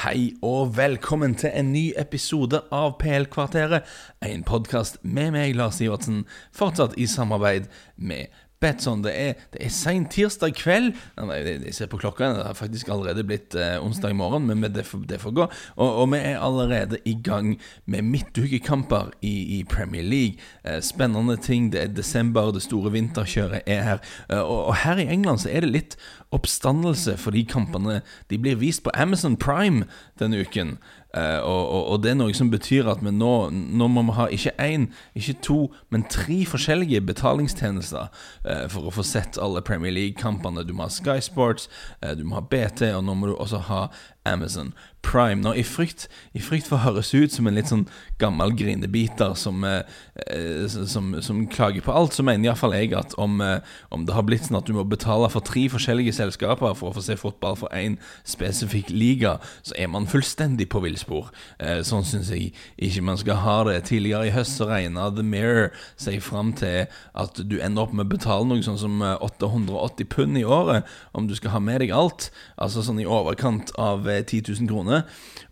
Hei 0.00 0.30
og 0.40 0.78
velkommen 0.78 1.34
til 1.36 1.50
en 1.52 1.74
ny 1.74 1.90
episode 2.00 2.56
av 2.72 2.94
PL-kvarteret. 3.02 3.84
En 4.24 4.46
podkast 4.48 4.96
med 5.04 5.34
meg, 5.34 5.52
Lars 5.58 5.76
Sivertsen, 5.76 6.22
fortsatt 6.56 6.94
i 6.96 7.04
samarbeid 7.04 7.66
med 8.00 8.32
Betson. 8.60 9.02
Det 9.04 9.12
er, 9.16 9.32
det 9.52 9.62
er 9.64 9.72
sein 9.72 10.04
tirsdag 10.10 10.54
kveld. 10.58 10.92
Jeg 11.16 11.74
ser 11.74 11.90
på 11.90 12.00
klokka, 12.00 12.32
det 12.36 12.46
har 12.46 12.58
faktisk 12.58 12.88
allerede 12.92 13.24
blitt 13.24 13.56
eh, 13.56 13.78
onsdag 13.80 14.14
morgen, 14.16 14.46
men 14.46 14.68
det 14.74 14.84
får, 14.86 15.04
det 15.08 15.20
får 15.22 15.34
gå. 15.36 15.48
Og, 15.76 15.88
og, 15.88 16.06
vi 16.12 16.20
er 16.20 16.38
allerede 16.38 17.00
i 17.04 17.16
gang 17.24 17.54
med 17.86 18.02
midtukekamper 18.02 19.10
i, 19.22 19.34
i 19.58 19.64
Premier 19.64 20.04
League. 20.04 20.36
Eh, 20.64 20.80
spennende 20.84 21.36
ting. 21.36 21.72
Det 21.72 21.82
er 21.82 21.94
desember, 21.94 22.52
det 22.52 22.62
store 22.62 22.92
vinterkjøret 22.92 23.62
er 23.66 23.82
her. 23.82 24.04
Eh, 24.28 24.40
og, 24.40 24.66
og 24.66 24.74
her 24.84 25.00
i 25.00 25.08
England 25.08 25.44
så 25.44 25.50
er 25.52 25.64
det 25.64 25.74
litt 25.74 25.98
oppstandelse 26.30 27.16
fordi 27.18 27.42
kampene 27.48 28.00
de 28.30 28.38
blir 28.38 28.58
vist 28.60 28.84
på 28.84 28.92
Amazon 28.94 29.36
Prime 29.36 29.86
denne 30.20 30.44
uken. 30.44 30.76
Uh, 31.16 31.40
og, 31.42 31.62
og, 31.70 31.86
og, 31.90 32.02
det 32.04 32.12
er 32.12 32.18
noe 32.20 32.34
som 32.38 32.52
betyr 32.52 32.86
at 32.90 33.00
vi 33.02 33.10
nå, 33.10 33.32
nå 33.50 33.88
må 33.90 34.04
vi 34.06 34.14
ha 34.14 34.28
ikke 34.30 34.52
én, 34.62 34.84
ikke 35.18 35.34
to, 35.42 35.58
men 35.90 36.04
tre 36.06 36.44
forskjellige 36.46 37.00
betalingstjenester 37.08 38.06
uh, 38.46 38.66
for 38.70 38.86
å 38.86 38.94
få 38.94 39.02
sett 39.06 39.40
alle 39.42 39.64
Premier 39.66 39.90
League-kampene. 39.96 40.62
Du 40.62 40.70
må 40.76 40.86
ha 40.86 40.92
Sky 40.94 41.18
Sports, 41.24 41.66
uh, 42.04 42.12
du 42.14 42.22
må 42.22 42.38
ha 42.38 42.44
BT, 42.46 42.92
og 42.94 43.02
nå 43.08 43.18
må 43.18 43.32
du 43.32 43.34
også 43.34 43.64
ha 43.66 43.82
Amazon 44.24 44.74
Prime. 45.02 45.40
Nå, 45.40 45.54
i 45.56 45.62
frykt, 45.64 46.08
I 46.36 46.42
frykt 46.44 46.68
for 46.68 46.76
å 46.76 46.84
høres 46.84 47.14
ut 47.16 47.32
som 47.32 47.48
en 47.48 47.56
litt 47.56 47.70
sånn 47.70 47.86
gammel 48.20 48.52
grinebiter 48.52 49.32
som, 49.38 49.64
eh, 49.64 49.80
eh 50.26 50.66
som, 50.68 51.14
som, 51.24 51.46
klager 51.48 51.80
på 51.80 51.94
alt, 51.96 52.12
så 52.12 52.24
mener 52.26 52.50
iallfall 52.50 52.76
jeg 52.76 52.92
at 52.98 53.14
om, 53.18 53.40
eh, 53.40 53.64
om, 53.90 54.04
det 54.04 54.14
har 54.14 54.26
blitt 54.28 54.44
sånn 54.46 54.58
at 54.58 54.68
du 54.68 54.74
må 54.76 54.84
betale 54.84 55.30
for 55.32 55.40
tre 55.40 55.64
forskjellige 55.72 56.12
selskaper 56.12 56.76
for 56.76 56.90
å 56.90 56.96
få 56.98 57.04
se 57.06 57.16
fotball 57.16 57.56
for 57.56 57.72
én 57.72 57.96
spesifikk 58.28 58.92
liga, 58.92 59.38
så 59.62 59.74
er 59.78 59.88
man 59.88 60.08
fullstendig 60.10 60.68
på 60.68 60.82
villspor. 60.84 61.32
Eh, 61.58 61.80
sånn 61.80 62.04
syns 62.04 62.30
jeg 62.30 62.52
ikke 62.76 63.06
man 63.08 63.18
skal 63.20 63.40
ha 63.40 63.56
det. 63.70 63.78
Tidligere 63.88 64.28
i 64.28 64.36
høst 64.36 64.60
så 64.60 64.68
regna 64.68 65.08
The 65.10 65.24
Mirror 65.24 65.72
seg 65.96 66.20
fram 66.22 66.52
til 66.52 66.92
at 67.14 67.40
du 67.40 67.56
ender 67.58 67.88
opp 67.88 67.96
med 67.96 68.04
å 68.04 68.12
betale 68.18 68.44
noe 68.44 68.62
sånn 68.62 68.78
som 68.78 69.00
880 69.00 70.04
eh, 70.04 70.12
pund 70.12 70.36
i 70.36 70.44
året 70.44 70.84
om 71.16 71.26
du 71.26 71.34
skal 71.38 71.56
ha 71.56 71.64
med 71.64 71.80
deg 71.80 71.96
alt. 71.96 72.28
Altså 72.60 72.84
sånn 72.84 73.00
i 73.00 73.08
overkant 73.08 73.72
av 73.80 74.09
10 74.18 74.42
000 74.48 74.68
kroner. 74.68 75.02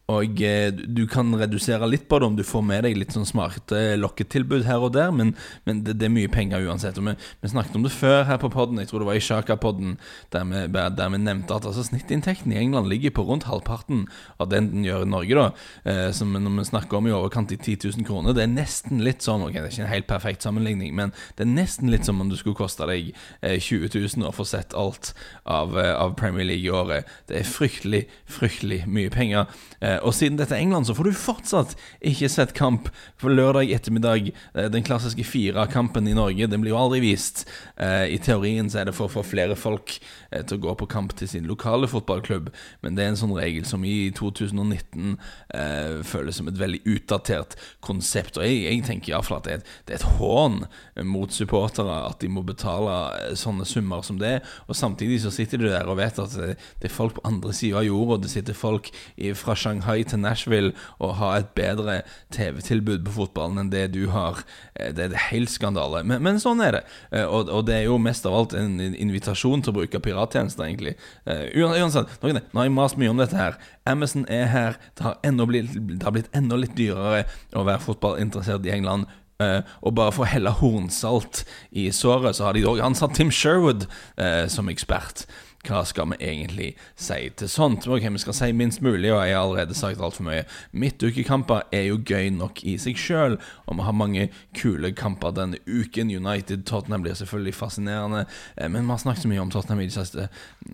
Og 0.08 0.40
eh, 0.40 0.70
du 0.72 1.02
kan 1.10 1.34
redusere 1.36 1.88
litt 1.90 2.06
på 2.08 2.20
det 2.20 2.28
om 2.30 2.36
du 2.38 2.44
får 2.46 2.62
med 2.64 2.86
deg 2.86 2.96
litt 2.96 3.12
sånn 3.12 3.28
smarte 3.28 3.98
lokketilbud 4.00 4.64
her 4.64 4.86
og 4.86 4.94
der, 4.94 5.10
men, 5.12 5.34
men 5.68 5.82
det, 5.84 5.98
det, 6.00 6.08
er 6.08 6.14
mye 6.14 6.30
penger 6.32 6.64
uansett. 6.64 6.96
Og 7.00 7.10
vi, 7.10 7.16
vi, 7.42 7.50
snakket 7.52 7.76
om 7.76 7.84
det 7.84 7.92
før 7.92 8.22
her 8.28 8.40
på 8.40 8.48
podden, 8.54 8.80
jeg 8.80 8.88
tror 8.88 9.04
det 9.04 9.10
var 9.10 9.18
i 9.18 9.24
Shaka-podden, 9.26 9.98
der, 10.32 10.70
der, 10.72 11.12
vi 11.12 11.20
nevnte 11.20 11.58
at 11.58 11.68
altså, 11.68 11.84
snittinntekten 11.90 12.54
i 12.54 12.60
England 12.60 12.88
ligger 12.88 13.12
på 13.18 13.26
rundt 13.28 13.48
halvparten 13.50 14.06
av 14.40 14.48
den 14.52 14.68
den 14.72 14.86
gjør 14.86 15.04
i 15.04 15.10
Norge. 15.10 15.34
da 15.34 15.90
eh, 15.90 16.10
Som 16.16 16.32
når 16.32 16.56
vi 16.56 16.64
snakker 16.70 16.98
om 16.98 17.08
i 17.08 17.14
overkant 17.14 17.52
i 17.52 17.56
10 17.56 17.90
000 17.98 18.06
kroner. 18.08 18.36
Det 18.36 18.44
er 18.44 18.52
nesten 18.52 19.02
litt 19.04 19.24
sånn, 19.24 19.44
ok, 19.44 19.54
det 19.56 19.64
er 19.64 19.70
ikke 19.72 19.84
en 19.86 19.92
helt 19.92 20.08
perfekt 20.08 20.46
sammenligning, 20.46 20.94
men 20.96 21.12
det 21.36 21.44
er 21.44 21.52
nesten 21.52 21.92
litt 21.92 22.08
som 22.08 22.20
om 22.20 22.30
du 22.30 22.36
skulle 22.38 22.58
koste 22.58 22.88
deg 22.88 23.12
eh, 23.42 23.58
20 23.58 23.92
000 23.92 24.28
å 24.28 24.34
få 24.34 24.46
sett 24.48 24.76
alt 24.78 25.12
av, 25.44 25.76
eh, 25.78 25.94
av, 25.94 26.16
Premier 26.18 26.48
League 26.48 26.66
i 26.66 26.72
året. 26.74 27.08
Det 27.28 27.40
er 27.40 27.48
fryktelig, 27.48 28.06
fryktelig 28.24 28.82
mye 28.88 29.12
penger. 29.12 29.52
Eh, 29.80 29.97
og 30.02 30.14
siden 30.16 30.38
dette 30.38 30.54
er 30.56 30.62
England, 30.62 30.88
så 30.88 30.94
får 30.96 31.08
du 31.08 31.18
fortsatt 31.18 31.74
ikke 32.10 32.28
sett 32.32 32.54
kamp 32.56 32.88
på 33.20 33.32
lørdag 33.32 33.70
ettermiddag. 33.74 34.30
Eh, 34.54 34.68
den 34.72 34.84
klassiske 34.86 35.24
fire-kampen 35.26 36.08
i 36.08 36.16
Norge, 36.16 36.48
den 36.50 36.62
blir 36.62 36.74
jo 36.74 36.80
aldri 36.80 37.00
vist. 37.04 37.44
Eh, 37.76 38.14
I 38.14 38.18
teorien 38.22 38.70
så 38.70 38.82
er 38.82 38.88
det 38.88 38.96
for 38.96 39.08
å 39.08 39.14
få 39.18 39.24
flere 39.26 39.56
folk 39.58 39.98
til 40.28 40.58
å 40.58 40.60
gå 40.60 40.74
på 40.82 40.88
kamp 40.92 41.14
til 41.16 41.28
sin 41.30 41.46
lokale 41.48 41.88
fotballklubb, 41.88 42.50
men 42.84 42.96
det 42.96 43.04
er 43.04 43.12
en 43.14 43.20
sånn 43.20 43.32
regel 43.36 43.64
som 43.68 43.84
i 43.88 44.10
2019 44.16 45.14
eh, 45.56 46.02
føles 46.04 46.36
som 46.36 46.50
et 46.50 46.58
veldig 46.60 46.82
utdatert 46.84 47.56
konsept. 47.84 48.36
Og 48.36 48.44
jeg, 48.44 48.60
jeg 48.66 48.84
tenker 48.84 49.14
iallfall 49.14 49.40
at 49.40 49.48
det 49.48 49.54
er, 49.54 49.62
et, 49.62 49.72
det 49.88 49.96
er 49.96 50.02
et 50.02 50.18
hån 50.18 50.60
mot 51.08 51.32
supportere 51.32 51.96
at 52.10 52.20
de 52.20 52.28
må 52.32 52.44
betale 52.46 53.34
sånne 53.40 53.64
summer 53.68 54.04
som 54.04 54.20
det. 54.20 54.38
Og 54.68 54.76
samtidig 54.76 55.22
så 55.24 55.32
sitter 55.34 55.62
du 55.62 55.68
der 55.70 55.88
og 55.88 55.96
vet 56.02 56.20
at 56.20 56.36
det, 56.36 56.58
det 56.82 56.90
er 56.90 56.94
folk 56.94 57.16
på 57.16 57.24
andre 57.28 57.54
sida 57.56 57.80
av 57.80 57.88
jorda, 57.88 58.20
det 58.22 58.32
sitter 58.32 58.56
folk 58.58 58.92
fra 59.38 59.56
Shanghai 59.56 59.87
Shanghai 59.88 60.04
til 60.04 60.20
Nashville 60.20 60.72
og 60.98 61.16
ha 61.16 61.38
et 61.38 61.48
bedre 61.56 62.02
TV-tilbud 62.34 63.04
på 63.06 63.14
fotballen 63.14 63.58
enn 63.62 63.70
det 63.72 63.88
du 63.94 64.08
har. 64.12 64.42
Eh, 64.76 64.92
det 64.92 65.08
er 65.08 65.28
helt 65.30 65.50
skandale. 65.50 66.04
Men, 66.04 66.22
men 66.22 66.40
sånn 66.40 66.60
er 66.60 66.78
det. 66.78 66.82
Eh, 67.12 67.24
og, 67.24 67.48
og, 67.48 67.64
det 67.66 67.78
er 67.78 67.86
jo 67.88 67.98
mest 67.98 68.26
av 68.28 68.36
alt 68.36 68.56
en 68.58 68.78
invitasjon 68.80 69.62
til 69.62 69.72
å 69.72 69.78
bruke 69.80 70.02
pirattjenester, 70.04 70.66
egentlig. 70.66 70.96
Eh, 71.24 71.48
uansett, 71.56 72.18
nå 72.20 72.34
har 72.36 72.68
jeg 72.68 72.74
mast 72.76 73.00
mye 73.00 73.14
om 73.14 73.22
dette 73.22 73.38
her. 73.38 73.56
Amazon 73.88 74.26
er 74.28 74.50
her. 74.52 74.76
Det 74.98 75.06
har, 75.08 75.46
blitt, 75.48 75.72
det 75.72 76.04
har 76.04 76.16
blitt 76.16 76.32
enda 76.36 76.58
litt 76.60 76.76
dyrere 76.76 77.24
å 77.56 77.64
være 77.64 77.84
fotballinteressert 77.86 78.68
i 78.68 78.76
England. 78.76 79.08
Uh, 79.38 79.62
og 79.86 79.92
bare 79.94 80.10
for 80.10 80.24
å 80.24 80.26
helle 80.26 80.50
hornsalt 80.58 81.44
i 81.70 81.84
såret, 81.94 82.34
så 82.34 82.48
har 82.48 82.56
de 82.56 82.64
òg 82.66 82.80
ansatt 82.82 83.12
Tim 83.14 83.30
Sherwood 83.30 83.84
uh, 84.18 84.48
som 84.50 84.66
ekspert 84.66 85.28
hva 85.66 85.82
skal 85.84 86.12
vi 86.12 86.16
egentlig 86.22 86.68
si 86.96 87.28
til 87.36 87.48
sånt? 87.50 87.86
Ok, 87.90 88.02
Vi 88.02 88.18
skal 88.18 88.34
si 88.34 88.52
minst 88.52 88.80
mulig, 88.80 89.12
og 89.12 89.26
jeg 89.26 89.34
har 89.34 89.42
allerede 89.42 89.74
sagt 89.74 90.00
altfor 90.00 90.22
mye. 90.22 90.44
Midtukekamper 90.72 91.66
er 91.72 91.88
jo 91.88 91.98
gøy 91.98 92.30
nok 92.30 92.62
i 92.62 92.76
seg 92.78 92.96
sjøl, 92.96 93.38
og 93.66 93.76
vi 93.76 93.82
har 93.82 93.92
mange 93.92 94.28
kule 94.54 94.92
kamper 94.92 95.34
denne 95.34 95.58
uken. 95.66 96.10
United-Tottenham 96.10 97.02
blir 97.02 97.14
selvfølgelig 97.14 97.54
fascinerende, 97.54 98.26
eh, 98.56 98.68
men 98.68 98.84
vi 98.84 98.90
har 98.90 98.98
snakket 98.98 99.22
så 99.22 99.28
mye 99.28 99.40
om 99.40 99.50
Tottenham 99.50 99.80
i 99.80 99.88
det 99.90 99.96
siste. 99.98 100.28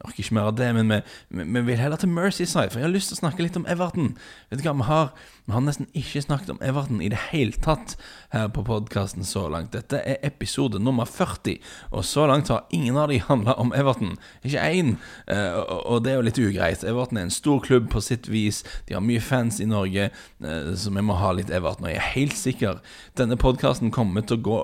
Orker 0.04 0.20
ikke 0.20 0.34
mer 0.34 0.52
av 0.52 0.56
det, 0.56 0.74
men 0.74 0.88
vi, 0.88 1.00
vi, 1.30 1.44
vi 1.44 1.60
vil 1.60 1.80
heller 1.80 1.96
til 1.96 2.12
Mercyside, 2.12 2.70
for 2.70 2.78
jeg 2.78 2.88
har 2.88 2.94
lyst 2.94 3.08
til 3.08 3.18
å 3.18 3.24
snakke 3.24 3.42
litt 3.42 3.56
om 3.56 3.66
Everton. 3.66 4.16
Vet 4.50 4.60
du 4.60 4.68
hva, 4.68 4.76
vi 4.76 4.90
har 4.90 5.14
vi 5.44 5.52
har 5.52 5.60
nesten 5.60 5.90
ikke 5.92 6.22
snakket 6.24 6.54
om 6.54 6.60
Everton 6.64 7.02
i 7.04 7.10
det 7.12 7.18
hele 7.28 7.52
tatt 7.52 7.98
her 8.32 8.46
på 8.48 8.62
podkasten 8.64 9.26
så 9.28 9.42
langt. 9.52 9.74
Dette 9.74 9.98
er 10.00 10.22
episode 10.24 10.80
nummer 10.80 11.04
40, 11.04 11.58
og 11.92 12.06
så 12.08 12.24
langt 12.30 12.48
har 12.48 12.64
ingen 12.72 12.96
av 12.96 13.12
de 13.12 13.18
handla 13.20 13.52
om 13.60 13.74
Everton. 13.76 14.16
Ikke 14.40 14.62
én. 14.64 14.73
Eh, 14.74 15.56
og 15.86 16.02
det 16.04 16.12
er 16.12 16.18
jo 16.18 16.26
litt 16.26 16.40
ugreit. 16.40 16.84
Everton 16.84 17.20
er 17.20 17.28
en 17.28 17.34
stor 17.34 17.60
klubb 17.64 17.90
på 17.92 18.02
sitt 18.04 18.28
vis. 18.32 18.62
De 18.88 18.96
har 18.96 19.04
mye 19.04 19.22
fans 19.22 19.60
i 19.62 19.68
Norge, 19.70 20.10
eh, 20.10 20.74
så 20.74 20.92
vi 20.94 21.04
må 21.04 21.16
ha 21.20 21.32
litt 21.36 21.52
Everton. 21.54 21.86
Og 21.86 21.92
jeg 21.92 22.00
er 22.00 22.12
helt 22.14 22.36
sikker 22.38 22.82
denne 23.18 23.38
podkasten 23.40 23.92
kommer 23.94 24.26
til 24.26 24.38
å 24.40 24.44
gå 24.44 24.58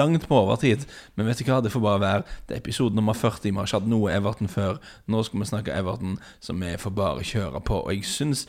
langt 0.00 0.26
på 0.30 0.40
overtid, 0.40 0.86
men 1.16 1.28
vet 1.28 1.40
du 1.40 1.46
hva, 1.50 1.60
det 1.64 1.72
får 1.74 1.84
bare 1.84 2.04
være. 2.04 2.26
Det 2.48 2.56
er 2.56 2.64
episode 2.64 2.96
nummer 2.96 3.16
40. 3.16 3.50
Vi 3.50 3.56
har 3.56 3.68
ikke 3.68 3.80
hatt 3.80 3.88
noe 3.90 4.12
Everton 4.14 4.50
før. 4.50 4.80
Nå 5.10 5.22
skal 5.26 5.42
vi 5.42 5.50
snakke 5.52 5.76
Everton, 5.76 6.18
så 6.40 6.56
vi 6.56 6.76
får 6.80 6.94
bare 6.96 7.26
kjøre 7.26 7.64
på. 7.64 7.82
Og 7.84 7.94
jeg 7.94 8.06
syns 8.08 8.46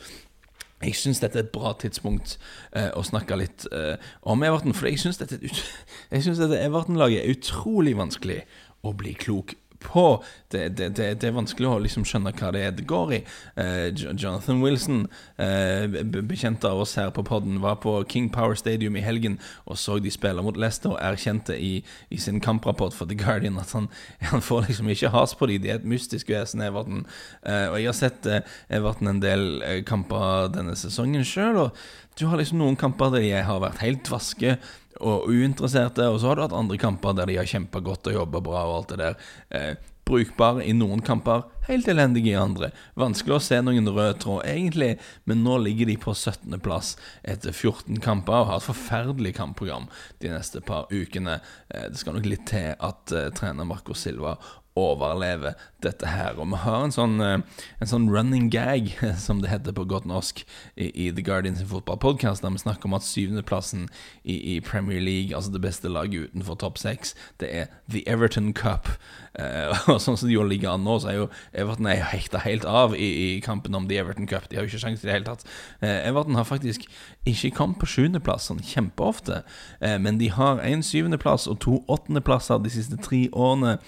jeg 0.82 0.96
syns 0.98 1.20
dette 1.22 1.38
er 1.38 1.44
et 1.44 1.52
bra 1.54 1.72
tidspunkt 1.78 2.36
eh, 2.74 2.90
å 2.98 3.04
snakke 3.06 3.38
litt 3.38 3.66
eh, 3.70 3.94
om 4.26 4.42
Everton. 4.42 4.74
For 4.74 4.90
jeg 4.90 4.98
syns 5.02 5.20
dette, 5.20 5.38
dette 6.10 6.58
Everton-laget 6.58 7.22
er 7.22 7.34
utrolig 7.36 7.94
vanskelig 7.98 8.40
å 8.82 8.94
bli 8.98 9.14
klok 9.14 9.54
på. 9.84 10.22
Det, 10.52 10.68
det, 10.76 10.88
det, 10.96 11.06
det, 11.22 11.28
er 11.28 11.36
vanskelig 11.36 11.68
å 11.68 11.80
liksom 11.82 12.04
skjønne 12.08 12.32
hva 12.36 12.50
det 12.54 12.62
er 12.66 12.74
det 12.76 12.86
går 12.88 13.14
i. 13.16 13.20
Uh, 13.56 13.88
Jonathan 13.92 14.60
Wilson, 14.62 15.06
uh, 15.40 16.00
bekjent 16.28 16.64
av 16.68 16.82
oss 16.84 16.94
her 17.00 17.12
på 17.14 17.24
podden, 17.26 17.60
var 17.64 17.78
på 17.82 17.94
King 18.12 18.28
Power 18.32 18.58
Stadium 18.58 18.96
i 18.98 19.04
helgen 19.04 19.38
og 19.64 19.78
så 19.80 19.98
de 20.02 20.12
spille 20.12 20.44
mot 20.44 20.58
Leicester, 20.58 20.92
og 20.94 21.00
erkjente 21.00 21.56
i, 21.56 21.72
i, 22.10 22.20
sin 22.20 22.40
kamprapport 22.42 22.96
for 22.96 23.08
The 23.08 23.16
Guardian 23.18 23.60
at 23.60 23.72
han, 23.76 23.88
han 24.32 24.44
får 24.44 24.68
liksom 24.68 24.92
ikke 24.92 25.12
has 25.14 25.34
på 25.38 25.48
dem. 25.50 25.62
De 25.64 25.72
er 25.72 25.80
et 25.80 25.88
mystisk 25.88 26.32
vesen, 26.32 26.64
Everton. 26.64 27.06
Uh, 27.46 27.72
og 27.72 27.80
jeg 27.80 27.90
har 27.90 27.98
sett 27.98 28.30
Everton 28.68 29.14
en 29.14 29.24
del 29.24 29.48
kamper 29.88 30.52
denne 30.52 30.76
sesongen 30.78 31.26
sjøl, 31.26 31.66
og 31.66 32.18
du 32.18 32.26
har 32.28 32.36
liksom 32.36 32.60
noen 32.60 32.76
kamper 32.76 33.14
der 33.14 33.24
jeg 33.24 33.46
har 33.48 33.62
vært 33.62 33.80
helt 33.80 34.10
vaske 34.12 34.58
og 35.02 35.30
uinteresserte. 35.30 36.08
Og 36.08 36.20
så 36.20 36.30
har 36.30 36.38
du 36.38 36.44
hatt 36.46 36.56
andre 36.56 36.78
kamper 36.80 37.16
der 37.18 37.30
de 37.30 37.40
har 37.40 37.48
kjempa 37.48 37.82
godt 37.84 38.10
og 38.10 38.20
jobba 38.20 38.42
bra 38.44 38.66
og 38.68 38.76
alt 38.80 38.94
det 38.94 39.00
der. 39.02 39.26
Eh, 39.50 39.72
brukbare 40.08 40.64
i 40.66 40.72
noen 40.74 41.00
kamper, 41.04 41.44
helt 41.68 41.86
elendige 41.88 42.32
i 42.32 42.38
andre. 42.38 42.72
Vanskelig 42.98 43.36
å 43.36 43.42
se 43.42 43.60
noen 43.62 43.86
rød 43.86 44.18
tråd, 44.24 44.40
egentlig, 44.50 44.96
men 45.30 45.44
nå 45.46 45.60
ligger 45.62 45.88
de 45.88 45.96
på 46.02 46.14
17.-plass 46.14 46.96
etter 47.22 47.54
14 47.54 48.00
kamper 48.02 48.40
og 48.40 48.50
har 48.50 48.58
et 48.60 48.66
forferdelig 48.66 49.36
kampprogram 49.38 49.86
de 50.24 50.32
neste 50.34 50.62
par 50.66 50.90
ukene. 50.90 51.38
Eh, 51.70 51.86
det 51.92 52.02
skal 52.02 52.18
nok 52.18 52.28
litt 52.28 52.48
til 52.50 52.74
at 52.74 53.14
eh, 53.14 53.30
trener 53.36 53.68
Marco 53.68 53.96
Silva 53.98 54.36
overleve 54.78 55.54
dette 55.84 56.06
her. 56.06 56.38
Og 56.38 56.48
vi 56.52 56.60
har 56.62 56.84
en 56.84 56.94
sånn, 56.94 57.20
eh, 57.20 57.40
en 57.80 57.90
sånn 57.90 58.08
running 58.10 58.48
gag, 58.52 58.92
som 59.26 59.42
det 59.42 59.50
heter 59.52 59.76
på 59.76 59.86
godt 59.88 60.06
norsk, 60.08 60.44
i, 60.76 60.90
i 61.06 61.10
The 61.12 61.24
Guardians 61.26 61.62
fotballpodkast, 61.68 62.42
der 62.42 62.54
vi 62.54 62.62
snakker 62.62 62.88
om 62.88 62.96
at 62.96 63.06
syvendeplassen 63.06 63.88
i, 64.24 64.56
i 64.56 64.60
Premier 64.60 65.00
League, 65.00 65.36
altså 65.36 65.52
det 65.52 65.64
beste 65.64 65.92
laget 65.92 66.30
utenfor 66.30 66.60
topp 66.62 66.80
seks, 66.80 67.14
det 67.40 67.52
er 67.52 67.66
The 67.90 68.04
Everton 68.08 68.52
Cup. 68.56 68.88
Eh, 69.38 69.82
og 69.92 70.00
sånn 70.02 70.18
som 70.18 70.28
de 70.28 70.36
jo 70.36 70.44
ligger 70.46 70.74
an 70.74 70.84
nå, 70.84 70.98
så 71.00 71.12
er 71.12 71.18
jo 71.20 71.28
Everton 71.56 71.88
er 71.88 72.02
hekta 72.10 72.42
helt 72.44 72.66
av 72.68 72.96
i, 72.96 73.08
i, 73.08 73.28
kampen 73.44 73.76
om 73.78 73.88
The 73.88 74.00
Everton 74.02 74.28
Cup. 74.30 74.48
De 74.50 74.58
har 74.58 74.66
jo 74.66 74.72
ikke 74.72 74.82
sjanse 74.84 75.06
i 75.06 75.08
det 75.08 75.16
hele 75.16 75.28
tatt. 75.28 75.46
Eh, 75.80 76.02
Everton 76.08 76.38
har 76.38 76.48
faktisk 76.48 76.84
ikke 77.28 77.54
kommet 77.56 77.80
på 77.80 77.88
sjuendeplass 77.94 78.50
sånn 78.50 78.62
kjempeofte, 78.66 79.42
eh, 79.80 79.96
men 80.02 80.20
de 80.20 80.32
har 80.34 80.60
en 80.66 80.84
syvendeplass 80.86 81.48
og 81.50 81.60
to 81.64 81.80
åttendeplasser 81.92 82.62
de 82.62 82.72
siste 82.72 83.00
tre 83.02 83.24
årene. 83.32 83.78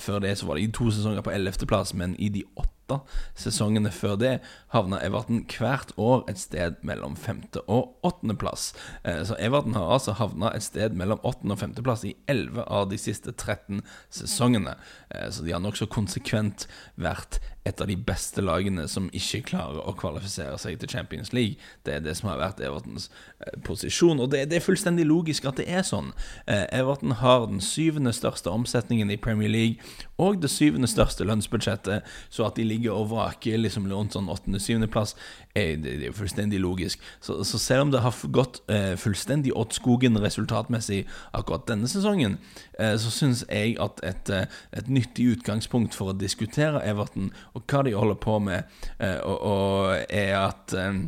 Før 0.00 0.22
det 0.24 0.30
så 0.40 0.46
var 0.48 0.56
det 0.56 0.64
i 0.64 0.72
to 0.72 0.88
sesonger 0.88 1.24
på 1.24 1.32
ellevteplass, 1.34 1.92
men 1.98 2.14
i 2.22 2.30
de 2.32 2.46
åtte 2.56 2.75
åtte 2.86 3.00
sesongene 3.34 3.90
før 3.90 4.16
det 4.20 4.32
havna 4.74 5.00
Everton 5.02 5.44
hvert 5.50 5.92
år 5.98 6.24
et 6.30 6.38
sted 6.38 6.76
mellom 6.86 7.16
femte- 7.16 7.62
og 7.66 7.96
åttendeplass. 8.06 8.74
Eh, 9.04 9.22
så 9.24 9.36
Everton 9.38 9.74
har 9.74 9.90
altså 9.92 10.14
havna 10.16 10.54
et 10.54 10.62
sted 10.62 10.94
mellom 10.94 11.18
åttende- 11.24 11.52
og 11.52 11.58
femteplass 11.58 12.04
i 12.04 12.16
elleve 12.28 12.64
av 12.66 12.88
de 12.90 12.98
siste 12.98 13.32
13 13.32 13.82
sesongene. 14.10 14.76
Eh, 15.10 15.28
så 15.30 15.44
de 15.44 15.52
har 15.52 15.60
nokså 15.60 15.88
konsekvent 15.88 16.66
vært 16.96 17.40
et 17.66 17.82
av 17.82 17.90
de 17.90 17.96
beste 17.98 18.44
lagene 18.44 18.86
som 18.90 19.08
ikke 19.16 19.42
klarer 19.50 19.82
å 19.82 19.94
kvalifisere 19.98 20.56
seg 20.60 20.78
til 20.80 20.92
Champions 20.92 21.32
League. 21.36 21.58
Det 21.86 21.96
er 21.96 22.04
det 22.04 22.16
som 22.18 22.30
har 22.30 22.40
vært 22.40 22.62
Evertons 22.64 23.08
eh, 23.10 23.56
posisjon, 23.66 24.22
og 24.22 24.30
det, 24.32 24.46
det, 24.50 24.60
er 24.60 24.66
fullstendig 24.66 25.06
logisk 25.08 25.48
at 25.48 25.60
det 25.60 25.68
er 25.68 25.84
sånn. 25.86 26.12
Everton 26.46 27.16
har 27.20 27.48
den 27.50 27.62
syvende 27.64 28.12
største 28.14 28.52
omsetningen 28.52 29.10
i 29.10 29.18
Premier 29.20 29.50
League 29.50 29.96
og 30.22 30.40
det 30.40 30.50
syvende 30.52 30.88
største 30.88 31.26
lønnsbudsjettet, 31.28 32.06
så 32.32 32.46
at 32.46 32.56
de 32.56 32.64
ligger 32.64 32.96
og 32.96 33.10
vraker 33.12 33.58
liksom 33.60 33.88
rundt 33.90 34.16
sånn 34.16 34.30
åttende-syvendeplass, 34.32 35.16
det, 35.56 35.94
er 35.96 36.06
jo 36.10 36.16
fullstendig 36.16 36.60
logisk. 36.60 37.02
Så, 37.20 37.38
så, 37.44 37.58
selv 37.58 37.86
om 37.86 37.92
det 37.94 38.02
har 38.04 38.20
gått 38.34 38.60
eh, 38.72 38.94
fullstendig 39.00 39.54
åt 39.56 39.76
skogen 39.76 40.18
resultatmessig 40.22 41.04
akkurat 41.36 41.66
denne 41.70 41.88
sesongen, 41.90 42.38
eh, 42.78 42.94
så 43.00 43.12
syns 43.12 43.44
jeg 43.48 43.76
at 43.82 44.02
et, 44.06 44.30
eh, 44.30 44.46
et, 44.76 44.88
nyttig 44.88 45.32
utgangspunkt 45.36 45.96
for 45.96 46.12
å 46.12 46.18
diskutere 46.18 46.84
Everton 46.86 47.32
og 47.54 47.66
hva 47.66 47.82
de 47.86 47.96
holder 47.96 48.20
på 48.22 48.38
med, 48.44 48.80
eh, 48.98 49.18
og, 49.24 49.38
og 49.40 50.06
er 50.08 50.34
at 50.44 50.76
eh, 50.76 51.06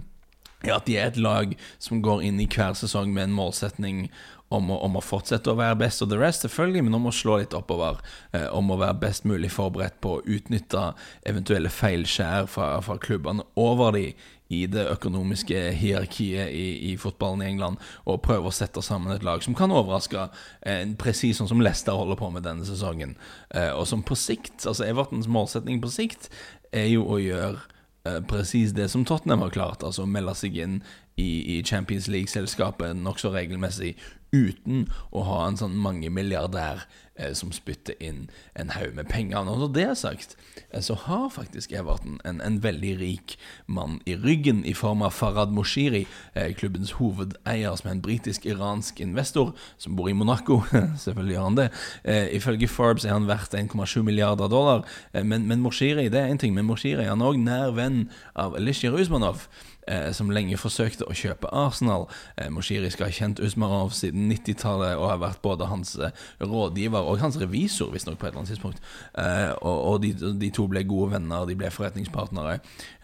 er 0.67 0.75
at 0.75 0.89
de 0.89 0.97
er 0.99 1.13
et 1.13 1.21
lag 1.23 1.53
som 1.79 2.03
går 2.03 2.25
inn 2.27 2.41
i 2.43 2.49
hver 2.51 2.75
sesong 2.79 3.13
med 3.15 3.29
en 3.29 3.37
målsetning 3.37 4.09
om 4.55 4.71
å, 4.73 4.79
om 4.87 4.97
å, 4.97 5.05
fortsette 5.05 5.53
å 5.53 5.59
være 5.59 5.77
best 5.83 6.03
of 6.05 6.11
the 6.13 6.19
rest, 6.21 6.47
selvfølgelig, 6.47 6.87
men 6.87 6.97
om 6.99 7.11
å 7.11 7.15
slå 7.15 7.39
litt 7.43 7.57
oppover. 7.57 8.01
Eh, 8.33 8.49
om 8.55 8.73
å 8.73 8.79
være 8.81 9.01
best 9.03 9.29
mulig 9.29 9.53
forberedt 9.53 10.01
på 10.05 10.17
å 10.17 10.25
utnytte 10.25 10.93
eventuelle 11.29 11.73
feilskjær 11.73 12.49
fra, 12.51 12.73
fra 12.85 12.99
klubbene 13.03 13.45
over 13.61 13.97
de 13.99 14.09
i 14.49 14.63
det 14.71 14.87
økonomiske 14.89 15.57
hierarkiet 15.77 16.53
i, 16.57 16.69
i, 16.91 16.95
fotballen 17.01 17.43
i 17.45 17.51
England, 17.51 17.81
og 18.09 18.23
prøve 18.25 18.49
å 18.49 18.55
sette 18.55 18.81
sammen 18.85 19.13
et 19.13 19.27
lag 19.27 19.43
som 19.45 19.57
kan 19.57 19.73
overraske, 19.75 20.29
eh, 20.65 20.85
presis 21.01 21.41
sånn 21.41 21.51
som 21.51 21.61
Leicester 21.61 21.97
holder 21.99 22.17
på 22.21 22.31
med 22.33 22.47
denne 22.49 22.65
sesongen. 22.65 23.17
Eh, 23.53 23.71
og 23.75 23.85
som 23.91 24.05
på 24.05 24.17
sikt, 24.17 24.65
altså 24.65 24.87
Evertons 24.89 25.29
målsetning 25.29 25.83
på 25.85 25.93
sikt, 25.93 26.31
er 26.73 26.89
jo 26.89 27.05
å 27.05 27.21
gjøre 27.21 27.61
eh, 28.09 28.23
presis 28.29 28.73
det 28.77 28.89
som 28.93 29.05
Tottenham 29.05 29.45
har 29.45 29.53
klart, 29.53 29.85
altså 29.85 30.09
melde 30.09 30.37
seg 30.41 30.57
inn 30.57 30.81
i, 31.19 31.59
i 31.59 31.63
Champions 31.67 32.09
League-selskapet 32.09 32.97
nokså 32.97 33.35
regelmessig 33.35 33.97
uten 34.33 34.89
å 35.11 35.25
ha 35.27 35.45
en 35.47 35.59
sånn 35.61 35.77
mangemilliardær 35.81 36.85
eh, 37.19 37.33
som 37.37 37.53
spytter 37.55 37.97
inn 38.03 38.27
en 38.59 38.73
haug 38.75 38.95
med 38.97 39.09
penger. 39.11 39.45
Når 39.47 39.71
det 39.75 39.85
er 39.87 39.97
sagt, 39.99 40.37
eh, 40.71 40.83
så 40.85 40.97
har 41.07 41.29
faktisk 41.33 41.73
Everton 41.73 42.19
en, 42.29 42.41
en, 42.45 42.59
veldig 42.63 42.95
rik 43.01 43.37
mann 43.67 44.01
i 44.07 44.17
ryggen 44.19 44.65
i 44.67 44.75
form 44.77 45.03
av 45.07 45.15
Farad 45.17 45.53
Moshiri, 45.55 46.05
eh, 46.35 46.53
klubbens 46.59 46.97
hovedeier, 46.99 47.77
som 47.79 47.89
er 47.89 47.97
en 47.97 48.05
britisk-iransk 48.05 49.01
investor 49.05 49.55
som 49.79 49.97
bor 49.97 50.11
i 50.11 50.17
Monaco. 50.17 50.61
Selvfølgelig 51.05 51.37
gjør 51.37 51.49
han 51.49 51.61
det. 51.61 51.71
Eh, 52.05 52.29
ifølge 52.37 52.69
Forbes 52.69 53.09
er 53.09 53.17
han 53.17 53.31
verdt 53.31 53.57
1,7 53.57 54.03
milliarder 54.03 54.51
dollar. 54.53 54.85
Eh, 55.13 55.25
men, 55.25 55.49
men 55.49 55.65
Moshiri 55.65 56.09
det 56.09 56.21
er 56.21 56.33
en 56.33 56.41
ting, 56.41 56.55
men 56.55 56.69
Moshiri 56.69 57.07
er 57.07 57.15
han 57.15 57.25
òg 57.25 57.41
nær 57.41 57.75
venn 57.79 58.07
av 58.37 58.57
Elisha 58.59 58.93
Ruzmanov 58.93 59.49
eh, 59.89 60.11
som 60.17 60.31
lenge 60.33 60.59
forsøkte 60.61 61.07
å 61.09 61.17
kjøpe 61.17 61.51
Arsenal. 61.55 62.07
Eh, 62.37 62.51
Moshiri 62.53 62.91
skal 62.93 63.09
ha 63.09 63.15
kjent 63.15 63.41
Usmarov 63.45 63.95
siden 63.97 64.29
90-tallet 64.31 64.99
og 64.99 65.09
har 65.13 65.23
vært 65.23 65.43
både 65.45 65.69
hans 65.71 65.95
eh, 65.97 66.15
rådgiver 66.41 67.09
og 67.09 67.23
hans 67.23 67.39
revisor, 67.41 67.93
visstnok, 67.95 68.19
på 68.21 68.29
et 68.29 68.33
eller 68.33 68.43
annet 68.43 68.53
tidspunkt. 68.55 68.83
Eh, 69.19 69.53
og, 69.63 69.79
og 69.93 70.01
de, 70.05 70.13
de, 70.41 70.53
to 70.55 70.69
ble 70.71 70.85
gode 70.89 71.13
venner, 71.17 71.47
de 71.49 71.57
ble 71.59 71.71
forretningspartnere. 71.73 72.59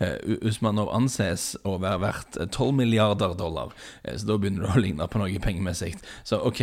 Eh, 0.04 0.16
Usmanov 0.44 0.92
anses 0.94 1.52
å 1.64 1.76
være 1.82 2.02
verdt 2.04 2.40
12 2.44 2.68
eh, 2.68 2.74
milliarder 2.82 3.36
dollar, 3.38 3.74
så 4.04 4.28
da 4.28 4.38
begynner 4.38 4.66
det 4.66 4.74
å 4.74 4.84
ligne 4.84 5.08
på 5.10 5.20
noe 5.20 5.42
pengemessig. 5.42 5.94
Så 6.26 6.38
ok, 6.44 6.62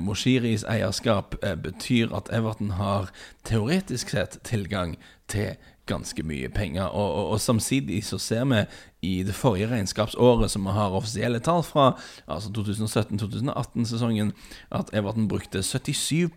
Moshiris 0.00 0.64
eierskap 0.68 1.36
betyr 1.62 2.12
at 2.16 2.30
Everton 2.34 2.74
har 2.78 3.10
teoretisk 3.46 4.14
sett 4.14 4.38
tilgang 4.46 4.96
til 5.30 5.54
ganske 5.86 6.22
mye 6.22 6.48
penger. 6.48 6.84
Og, 6.84 7.14
og, 7.14 7.30
og, 7.30 7.40
samtidig 7.40 8.04
så 8.04 8.18
ser 8.18 8.44
vi 8.44 8.64
i 9.02 9.22
det 9.22 9.34
forrige 9.34 9.68
regnskapsåret 9.70 10.50
som 10.50 10.64
vi 10.64 10.72
har 10.72 10.96
offisielle 10.96 11.40
tall 11.44 11.62
fra, 11.62 11.92
altså 12.28 12.52
2017-2018-sesongen, 12.56 14.32
at 14.72 14.90
Everton 14.92 15.28
brukte 15.28 15.62
77 15.62 16.28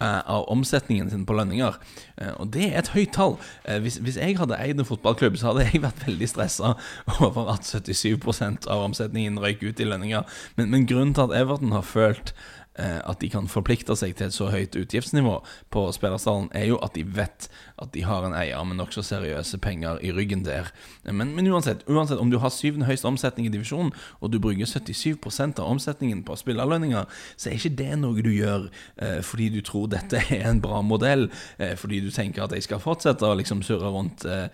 eh, 0.00 0.30
av 0.30 0.48
omsetningen 0.48 1.10
sin 1.10 1.26
på 1.26 1.36
lønninger. 1.36 1.76
Eh, 2.16 2.32
og 2.40 2.52
det 2.56 2.70
er 2.70 2.78
et 2.80 2.92
høyt 2.96 3.12
tall. 3.12 3.36
Eh, 3.64 3.80
hvis, 3.84 4.00
hvis 4.00 4.16
jeg 4.16 4.38
hadde 4.38 4.58
eid 4.60 4.80
en 4.80 4.88
fotballklubb, 4.88 5.36
så 5.36 5.52
hadde 5.52 5.68
jeg 5.68 5.84
vært 5.84 6.06
veldig 6.06 6.28
stressa 6.28 6.74
over 7.20 7.52
at 7.52 7.68
77% 7.68 8.70
av 8.72 8.88
omsetningen 8.88 9.40
røyk 9.42 9.68
ut 9.68 9.80
i 9.80 9.88
lønninger. 9.88 10.24
Men, 10.56 10.70
men 10.72 10.88
grunnen 10.88 11.14
til 11.14 11.28
at 11.28 11.36
Everton 11.42 11.76
har 11.76 11.84
følt 11.84 12.32
at 12.76 13.20
de 13.22 13.30
kan 13.32 13.46
forplikte 13.48 13.94
seg 13.96 14.16
til 14.18 14.28
et 14.28 14.34
så 14.34 14.50
høyt 14.52 14.76
utgiftsnivå 14.76 15.38
på 15.72 15.84
spillerstallen, 15.96 16.50
er 16.52 16.66
jo 16.68 16.80
at 16.84 16.96
de 16.96 17.06
vet 17.16 17.48
at 17.82 17.92
de 17.92 18.02
har 18.04 18.24
en 18.24 18.34
eier 18.36 18.64
med 18.64 18.78
nokså 18.78 19.02
seriøse 19.04 19.58
penger 19.64 20.00
i 20.04 20.12
ryggen 20.12 20.44
der. 20.46 20.70
Men, 21.04 21.34
men 21.36 21.48
uansett, 21.52 21.84
uansett, 21.88 22.20
om 22.20 22.30
du 22.32 22.38
har 22.40 22.52
syvende 22.52 22.88
høyeste 22.88 23.08
omsetning 23.08 23.48
i 23.48 23.52
divisjonen, 23.52 23.92
og 24.20 24.32
du 24.32 24.38
bruker 24.42 24.68
77% 24.68 25.60
av 25.60 25.68
omsetningen 25.74 26.22
på 26.26 26.36
spillerlønninger, 26.40 27.04
så 27.36 27.50
er 27.50 27.58
ikke 27.58 27.74
det 27.78 27.90
noe 28.00 28.24
du 28.24 28.32
gjør 28.32 28.68
eh, 29.02 29.20
fordi 29.24 29.50
du 29.56 29.60
tror 29.64 29.90
dette 29.92 30.22
er 30.32 30.48
en 30.48 30.62
bra 30.64 30.80
modell, 30.84 31.28
eh, 31.58 31.74
fordi 31.78 32.00
du 32.04 32.10
tenker 32.14 32.46
at 32.46 32.56
jeg 32.56 32.64
skal 32.66 32.82
fortsette 32.82 33.28
å 33.28 33.36
liksom 33.36 33.62
surre 33.66 33.92
rundt 33.92 34.24
eh, 34.24 34.48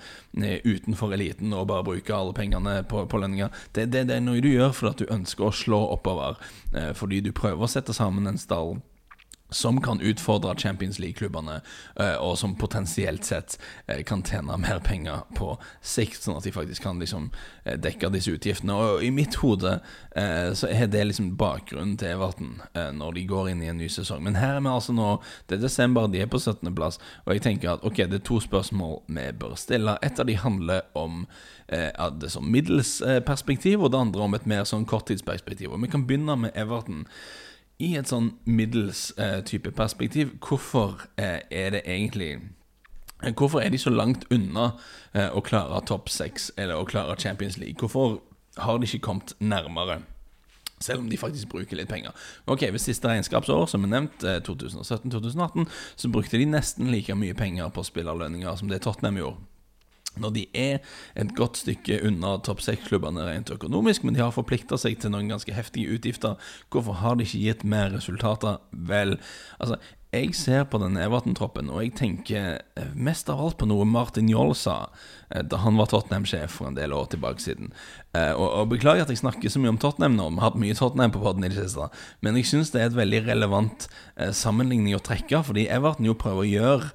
utenfor 0.66 1.14
eliten 1.14 1.54
og 1.54 1.68
bare 1.70 1.86
bruke 1.86 2.16
alle 2.16 2.34
pengene 2.36 2.80
på, 2.88 3.04
på 3.06 3.22
lønninger. 3.22 3.52
Det, 3.72 3.86
det, 3.92 4.06
det, 4.10 4.18
er 4.18 4.24
noe 4.24 4.42
du 4.42 4.50
gjør 4.50 4.74
fordi 4.76 5.06
du 5.06 5.14
ønsker 5.14 5.46
å 5.46 5.54
slå 5.54 5.80
oppover, 5.94 6.40
eh, 6.74 6.90
fordi 6.98 7.22
du 7.22 7.32
prøver 7.36 7.62
å 7.62 7.70
sette 7.70 7.94
sammen 7.94 8.11
sammen 8.12 8.26
en 8.26 8.38
stall 8.38 8.80
som 9.52 9.80
kan 9.80 10.00
utfordre 10.00 10.56
Champions 10.56 10.98
League-klubbene, 10.98 11.60
eh, 12.00 12.14
og 12.16 12.38
som 12.38 12.54
potensielt 12.56 13.24
sett 13.24 13.58
eh, 13.86 14.02
kan 14.02 14.22
tjene 14.22 14.56
mer 14.56 14.80
penger 14.80 15.26
på 15.36 15.54
sikt, 15.80 16.22
sånn 16.22 16.38
at 16.38 16.46
de 16.46 16.52
faktisk 16.54 16.86
kan 16.86 17.00
liksom 17.00 17.30
eh, 17.64 17.76
dekke 17.76 18.08
disse 18.14 18.32
utgiftene. 18.32 18.72
Og 18.72 19.04
i 19.04 19.10
mitt 19.12 19.36
hode 19.42 19.78
så 20.12 20.68
er 20.68 20.90
det 20.92 21.02
liksom 21.06 21.30
bakgrunnen 21.40 21.94
til 21.96 22.10
Everton 22.12 22.58
når 22.96 23.14
de 23.16 23.22
går 23.28 23.46
inn 23.48 23.62
i 23.64 23.70
en 23.70 23.78
ny 23.80 23.86
sesong. 23.88 24.20
Men 24.24 24.36
her 24.36 24.58
er 24.58 24.64
vi 24.64 24.68
altså 24.68 24.92
nå, 24.92 25.06
det 25.48 25.56
er 25.56 25.62
desember, 25.62 26.08
de 26.12 26.20
er 26.20 26.28
på 26.28 26.40
17.-plass, 26.40 26.98
og 27.24 27.32
jeg 27.32 27.44
tenker 27.46 27.70
at 27.72 27.86
ok, 27.86 28.02
det 28.10 28.18
er 28.18 28.26
to 28.26 28.36
spørsmål 28.44 28.98
vi 29.08 29.24
bør 29.40 29.56
stille. 29.56 29.96
Et 30.04 30.20
av 30.20 30.28
de 30.28 30.36
handler 30.36 30.84
om 30.98 31.24
det 31.68 32.28
som 32.28 32.44
middels 32.44 32.98
perspektiv, 33.24 33.80
og 33.80 33.94
det 33.94 34.02
andre 34.04 34.26
om 34.26 34.36
et 34.36 34.48
mer 34.48 34.68
sånn 34.68 34.84
korttidsperspektiv. 34.88 35.72
Og 35.72 35.80
vi 35.80 35.88
kan 35.94 36.04
begynne 36.04 36.36
med 36.44 36.52
Everton 36.60 37.06
i 37.78 37.94
et 37.98 38.10
sånn 38.10 38.32
middels 38.44 39.10
eh, 39.18 39.40
type 39.46 39.72
perspektiv, 39.76 40.36
hvorfor 40.44 41.06
eh, 41.16 41.40
er 41.50 41.76
det 41.76 41.86
egentlig 41.86 42.36
Hvorfor 43.22 43.60
er 43.62 43.68
de 43.70 43.78
så 43.78 43.90
langt 43.90 44.24
unna 44.34 44.72
eh, 45.14 45.28
å 45.30 45.38
klare 45.46 45.78
topp 45.86 46.08
seks 46.10 46.48
eller 46.58 46.74
å 46.74 46.86
klare 46.88 47.14
Champions 47.14 47.54
League? 47.54 47.78
Hvorfor 47.78 48.16
har 48.58 48.80
de 48.82 48.88
ikke 48.88 49.04
kommet 49.06 49.36
nærmere? 49.38 50.00
Selv 50.82 51.04
om 51.04 51.06
de 51.10 51.16
faktisk 51.16 51.52
bruker 51.52 51.78
litt 51.78 51.86
penger. 51.86 52.10
Ok, 52.50 52.64
Ved 52.74 52.82
siste 52.82 53.06
regnskapsår, 53.06 53.68
som 53.70 53.86
er 53.86 53.92
nevnt, 53.92 54.26
2017-2018, 54.48 55.62
eh, 55.62 55.78
så 55.94 56.10
brukte 56.10 56.40
de 56.42 56.50
nesten 56.50 56.90
like 56.90 57.14
mye 57.14 57.38
penger 57.38 57.70
på 57.70 57.86
spillerlønninger 57.86 58.58
som 58.58 58.72
det 58.72 58.82
Tottenham 58.82 59.22
gjorde 59.22 59.51
når 60.20 60.34
de 60.36 60.44
er 60.56 60.82
et 61.16 61.32
godt 61.36 61.62
stykke 61.62 62.02
unna 62.08 62.36
topp 62.44 62.60
seks-klubbene 62.64 63.24
rent 63.28 63.52
økonomisk, 63.54 64.04
men 64.04 64.16
de 64.16 64.24
har 64.24 64.34
forplikta 64.34 64.78
seg 64.80 64.98
til 65.00 65.14
noen 65.14 65.32
ganske 65.32 65.56
heftige 65.56 65.96
utgifter. 65.96 66.36
Hvorfor 66.72 67.00
har 67.00 67.16
de 67.16 67.26
ikke 67.26 67.44
gitt 67.46 67.64
mer 67.64 67.92
resultater? 67.94 68.60
Vel, 68.72 69.16
altså, 69.58 69.78
jeg 70.12 70.34
ser 70.36 70.66
på 70.68 70.76
den 70.82 70.98
Everton-troppen, 71.00 71.70
og 71.72 71.80
jeg 71.80 71.94
tenker 71.96 72.58
mest 72.92 73.30
av 73.32 73.40
alt 73.40 73.56
på 73.56 73.68
noe 73.70 73.86
Martin 73.88 74.28
Joll 74.28 74.52
sa 74.58 74.74
eh, 74.84 75.21
da 75.40 75.56
han 75.62 75.78
var 75.80 75.88
Tottenham-sjef 75.88 76.58
for 76.58 76.68
en 76.68 76.76
del 76.76 76.92
år 76.92 77.06
tilbake 77.12 77.40
siden. 77.40 77.70
Eh, 78.12 78.32
og, 78.32 78.46
og, 78.46 78.68
Beklager 78.72 79.06
at 79.06 79.12
jeg 79.12 79.22
snakker 79.22 79.52
så 79.52 79.60
mye 79.62 79.72
om 79.72 79.80
Tottenham 79.80 80.16
nå, 80.18 80.28
vi 80.34 80.42
har 80.42 80.50
hatt 80.50 80.60
mye 80.60 80.76
Tottenham 80.76 81.14
på 81.14 81.22
podden 81.22 81.46
i 81.46 81.50
det 81.52 81.56
siste, 81.56 81.88
men 82.24 82.36
jeg 82.36 82.50
syns 82.50 82.72
det 82.74 82.82
er 82.82 82.90
et 82.90 82.98
veldig 82.98 83.22
relevant 83.30 83.86
eh, 84.16 84.32
sammenligning 84.36 84.96
å 84.96 85.02
trekke, 85.04 85.40
fordi 85.48 85.64
Everton 85.72 86.08
jo 86.08 86.16
prøver 86.18 86.44
å 86.44 86.50
gjøre 86.52 86.92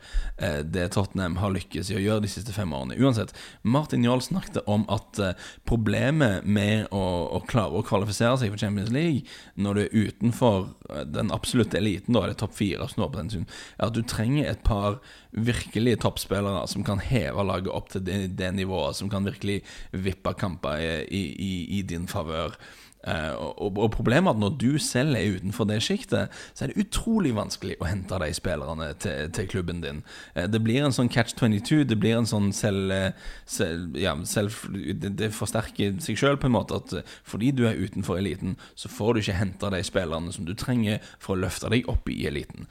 det 0.69 0.83
Tottenham 0.93 1.39
har 1.41 1.49
lykkes 1.49 1.87
i 1.89 1.95
å 1.97 2.01
gjøre 2.03 2.21
de 2.27 2.29
siste 2.29 2.53
fem 2.53 2.69
årene. 2.77 2.93
Uansett, 3.01 3.31
Martin 3.65 4.03
Joll 4.05 4.21
snakket 4.21 4.59
om 4.69 4.83
at 4.93 5.17
problemet 5.65 6.45
med 6.45 6.91
å, 6.93 7.01
å 7.33 7.41
klare 7.49 7.79
å 7.79 7.85
kvalifisere 7.85 8.37
seg 8.37 8.53
for 8.53 8.61
Champions 8.61 8.93
League 8.93 9.25
når 9.57 9.79
du 9.79 9.81
er 9.81 10.11
utenfor 10.11 10.67
den 11.09 11.33
absolutte 11.33 11.79
eliten, 11.81 12.13
da, 12.13 12.27
eller 12.27 12.37
topp 12.37 12.53
fire, 12.59 12.85
er 12.85 13.87
at 13.87 13.97
du 13.97 14.03
trenger 14.05 14.51
et 14.51 14.61
par 14.67 14.99
virkelige 15.37 15.99
toppspillere 16.01 16.65
som 16.69 16.85
kan 16.87 17.01
heve 17.03 17.45
laget 17.45 17.69
opp 17.73 17.91
til 17.93 18.03
det, 18.07 18.19
det 18.39 18.51
nivået, 18.57 18.97
som 18.97 19.09
kan 19.11 19.27
virkelig 19.27 19.61
vippe 19.93 20.33
kamper 20.37 20.81
i, 21.05 21.23
i, 21.33 21.53
i 21.77 21.81
din 21.87 22.07
favør. 22.09 22.57
Eh, 23.07 23.33
og, 23.35 23.77
og 23.77 23.91
problemet 23.93 24.31
er 24.31 24.35
at 24.35 24.41
når 24.41 24.55
du 24.59 24.77
selv 24.81 25.15
er 25.15 25.37
utenfor 25.37 25.67
det 25.69 25.79
sjiktet, 25.85 26.33
så 26.53 26.65
er 26.65 26.71
det 26.71 26.83
utrolig 26.83 27.33
vanskelig 27.37 27.77
å 27.79 27.87
hente 27.87 28.19
de 28.23 28.29
spillerne 28.35 28.89
til, 29.01 29.31
til 29.35 29.49
klubben 29.51 29.81
din. 29.83 30.03
Eh, 30.35 30.47
det 30.51 30.61
blir 30.63 30.83
en 30.83 30.95
sånn 30.95 31.11
catch 31.13 31.37
22, 31.37 31.83
det 31.87 31.99
blir 31.99 32.17
en 32.17 32.29
sånn 32.29 32.51
selv, 32.55 32.91
eh, 32.91 33.31
selv, 33.45 33.95
ja, 33.99 34.15
selv 34.27 34.55
det, 34.73 35.31
forsterker 35.35 35.99
seg 36.03 36.19
sjøl 36.19 36.39
på 36.41 36.49
en 36.49 36.57
måte 36.57 36.81
at 36.81 36.95
fordi 37.27 37.51
du 37.55 37.63
er 37.69 37.79
utenfor 37.79 38.19
eliten, 38.19 38.57
så 38.75 38.91
får 38.91 39.13
du 39.13 39.23
ikke 39.23 39.39
hente 39.39 39.71
de 39.71 39.81
spillerne 39.85 40.33
som 40.33 40.47
du 40.47 40.53
trenger 40.57 40.99
for 41.23 41.35
å 41.35 41.41
løfte 41.45 41.71
deg 41.71 41.87
opp 41.91 42.09
i 42.11 42.19
eliten. 42.27 42.67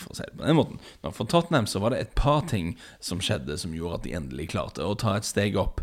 For 0.00 0.12
å 0.12 0.16
si 0.16 0.26
det 0.26 0.36
på 0.38 0.44
den 0.44 0.58
måten. 0.58 0.80
For 1.14 1.28
Tottenham 1.28 1.68
så 1.70 1.80
var 1.82 1.92
det 1.92 2.00
et 2.02 2.14
par 2.18 2.42
ting 2.50 2.74
som 3.04 3.22
skjedde 3.22 3.58
som 3.60 3.74
gjorde 3.76 4.00
at 4.00 4.06
de 4.06 4.14
endelig 4.18 4.48
klarte 4.54 4.84
å 4.84 4.96
ta 4.98 5.16
et 5.18 5.28
steg 5.28 5.58
opp. 5.60 5.82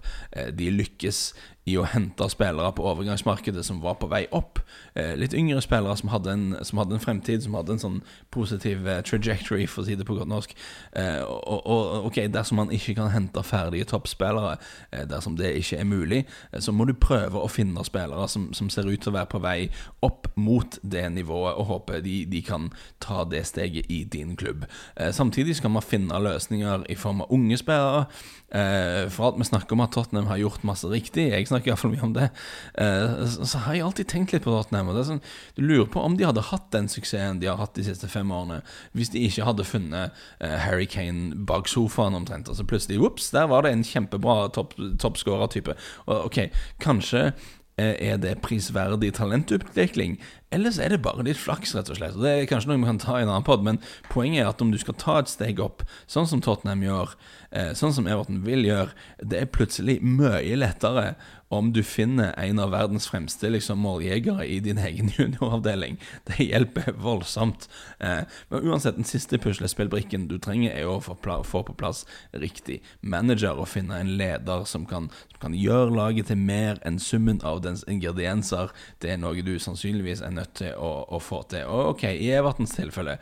De 0.57 0.69
lykkes 0.73 1.21
i 1.65 1.75
å 1.81 1.85
hente 1.89 2.27
spillere 2.29 2.69
på 2.77 2.83
overgangsmarkedet 2.85 3.63
som 3.65 3.79
var 3.81 3.97
på 3.97 4.09
vei 4.11 4.25
opp. 4.37 4.59
Eh, 4.93 5.15
litt 5.17 5.33
yngre 5.33 5.63
spillere 5.65 5.97
som 5.97 6.11
hadde, 6.13 6.35
en, 6.35 6.43
som 6.61 6.77
hadde, 6.77 6.93
en, 6.97 7.01
fremtid, 7.01 7.41
som 7.41 7.57
hadde 7.57 7.73
en 7.73 7.81
sånn 7.81 7.95
positiv 8.33 8.85
eh, 8.85 9.01
trajectory, 9.05 9.65
for 9.69 9.81
å 9.81 9.87
si 9.87 9.97
det 9.97 10.05
på 10.05 10.17
godt 10.17 10.29
norsk. 10.29 10.53
Eh, 10.93 11.23
og, 11.25 11.65
og, 11.65 12.05
ok, 12.11 12.21
Dersom 12.35 12.61
man 12.61 12.73
ikke 12.73 12.93
kan 12.99 13.09
hente 13.13 13.41
ferdige 13.45 13.87
toppspillere, 13.89 14.59
dersom 15.09 15.37
det 15.39 15.55
ikke 15.57 15.79
er 15.81 15.87
mulig, 15.89 16.21
så 16.61 16.73
må 16.75 16.85
du 16.85 16.93
prøve 16.99 17.41
å 17.41 17.49
finne 17.49 17.81
spillere 17.87 18.27
som, 18.29 18.49
som, 18.53 18.69
ser 18.69 18.89
ut 18.89 19.01
til 19.01 19.13
å 19.13 19.15
være 19.15 19.31
på 19.31 19.41
vei 19.41 19.57
opp 20.05 20.29
mot 20.37 20.77
det 20.83 21.05
nivået, 21.15 21.55
og 21.55 21.69
håpe 21.69 22.01
de, 22.05 22.17
de 22.29 22.41
kan 22.45 22.69
ta 23.01 23.23
det 23.29 23.45
steget 23.49 23.89
i 23.89 24.03
din 24.03 24.35
klubb. 24.37 24.65
Samtidig 25.15 25.57
skal 25.57 25.73
man 25.73 25.85
finne 25.85 26.19
løsninger 26.21 26.85
i 26.91 26.97
form 26.99 27.23
av 27.23 27.31
unge 27.33 27.57
spillere. 27.61 28.05
for 29.11 29.27
alt 29.29 29.39
vi 29.39 29.47
snakker 29.47 29.77
om 29.77 29.85
at 29.85 29.93
Tottenham 29.95 30.27
har 30.27 30.41
gjort 30.41 30.67
masse 30.67 30.89
riktig. 30.91 31.29
Jeg 31.31 31.47
snakker 31.55 31.73
iallfall 31.73 31.93
mye 31.95 32.05
om 32.05 32.15
det. 32.15 32.29
Uh, 32.77 33.25
så, 33.25 33.63
har 33.65 33.77
jeg 33.77 33.87
alltid 33.87 34.11
tenkt 34.11 34.35
litt 34.35 34.45
på 34.45 34.53
Tottenham. 34.53 34.91
Og 34.91 34.97
det 34.97 35.03
er 35.05 35.09
sånn, 35.13 35.23
du 35.57 35.63
lurer 35.65 35.89
på 35.91 36.03
om 36.03 36.19
de 36.19 36.27
hadde 36.27 36.45
hatt 36.51 36.69
den 36.75 36.91
suksessen 36.91 37.41
de 37.41 37.49
har 37.49 37.59
hatt 37.61 37.75
de 37.79 37.87
siste 37.87 38.09
fem 38.11 38.31
årene, 38.35 38.61
hvis 38.93 39.13
de 39.15 39.23
ikke 39.25 39.47
hadde 39.47 39.67
funnet 39.67 40.13
uh, 40.43 40.57
Harry 40.65 40.87
Kane 40.89 41.33
bak 41.47 41.71
sofaen 41.71 42.17
omtrent. 42.17 42.51
Og 42.51 42.59
så 42.59 42.67
plutselig, 42.67 43.01
ops, 43.05 43.31
der 43.33 43.49
var 43.51 43.65
det 43.65 43.73
en 43.73 43.85
kjempebra 43.87 44.49
toppskårertype. 44.53 45.75
Top 45.75 46.25
ok, 46.25 46.49
kanskje 46.79 47.33
eh, 47.77 47.95
er 47.99 48.17
det 48.17 48.39
prisverdig 48.43 49.13
talentutvikling, 49.17 50.17
eller 50.53 50.71
så 50.71 50.85
er 50.85 50.93
det 50.93 51.01
bare 51.03 51.25
litt 51.25 51.39
flaks, 51.41 51.73
rett 51.75 51.89
og 51.91 51.97
slett. 51.99 52.15
Og 52.15 52.23
Det 52.23 52.31
er 52.31 52.49
kanskje 52.49 52.71
noe 52.71 52.81
vi 52.81 52.89
kan 52.89 53.01
ta 53.01 53.17
i 53.19 53.25
en 53.25 53.31
annen 53.31 53.47
pod, 53.47 53.63
men 53.65 53.81
poenget 54.11 54.43
er 54.43 54.51
at 54.51 54.61
om 54.61 54.71
du 54.71 54.77
skal 54.81 54.97
ta 55.01 55.17
et 55.19 55.31
steg 55.31 55.59
opp, 55.63 55.83
sånn 56.07 56.29
som 56.29 56.43
Tottenham 56.43 56.85
gjør, 56.85 57.15
sånn 57.75 57.93
som 57.95 58.07
Everton 58.07 58.43
vil 58.45 58.65
gjøre, 58.67 58.93
det 59.23 59.41
er 59.41 59.51
plutselig 59.51 60.01
mye 60.03 60.57
lettere 60.59 61.15
om 61.53 61.73
du 61.73 61.83
finner 61.83 62.33
en 62.41 62.59
av 62.59 62.71
verdens 62.73 63.07
fremste 63.07 63.49
liksom, 63.49 63.79
måljegere 63.79 64.45
i 64.49 64.59
din 64.63 64.79
egen 64.81 65.11
junioravdeling. 65.17 65.99
Det 66.27 66.39
hjelper 66.43 66.95
voldsomt. 67.01 67.67
Eh, 67.99 68.23
men 68.49 68.69
uansett, 68.69 68.97
den 68.97 69.07
siste 69.07 69.37
puslespillbrikken 69.41 70.27
du 70.31 70.37
trenger, 70.41 70.73
er 70.73 70.89
å 70.89 70.99
få, 71.03 71.15
på 71.15 71.77
plass 71.77 72.03
riktig 72.33 72.81
manager 73.01 73.61
og 73.61 73.69
finne 73.71 74.01
en 74.01 74.15
leder 74.19 74.65
som 74.69 74.87
kan, 74.89 75.11
som 75.31 75.43
kan 75.47 75.57
gjøre 75.57 75.93
laget 75.95 76.31
til 76.31 76.41
mer 76.41 76.81
enn 76.85 76.99
summen 77.01 77.41
av 77.45 77.61
dens 77.65 77.85
ingredienser. 77.91 78.73
Det 79.01 79.13
er 79.13 79.21
noe 79.21 79.45
du 79.45 79.55
sannsynligvis 79.61 80.25
er 80.25 80.33
nødt 80.35 80.44
til 80.53 80.73
å, 80.77 80.91
å 81.15 81.21
få 81.23 81.41
til. 81.51 81.65
Og 81.71 81.95
ok, 81.95 82.07
i 82.13 82.31
Evertens 82.35 82.75
tilfelle 82.77 83.17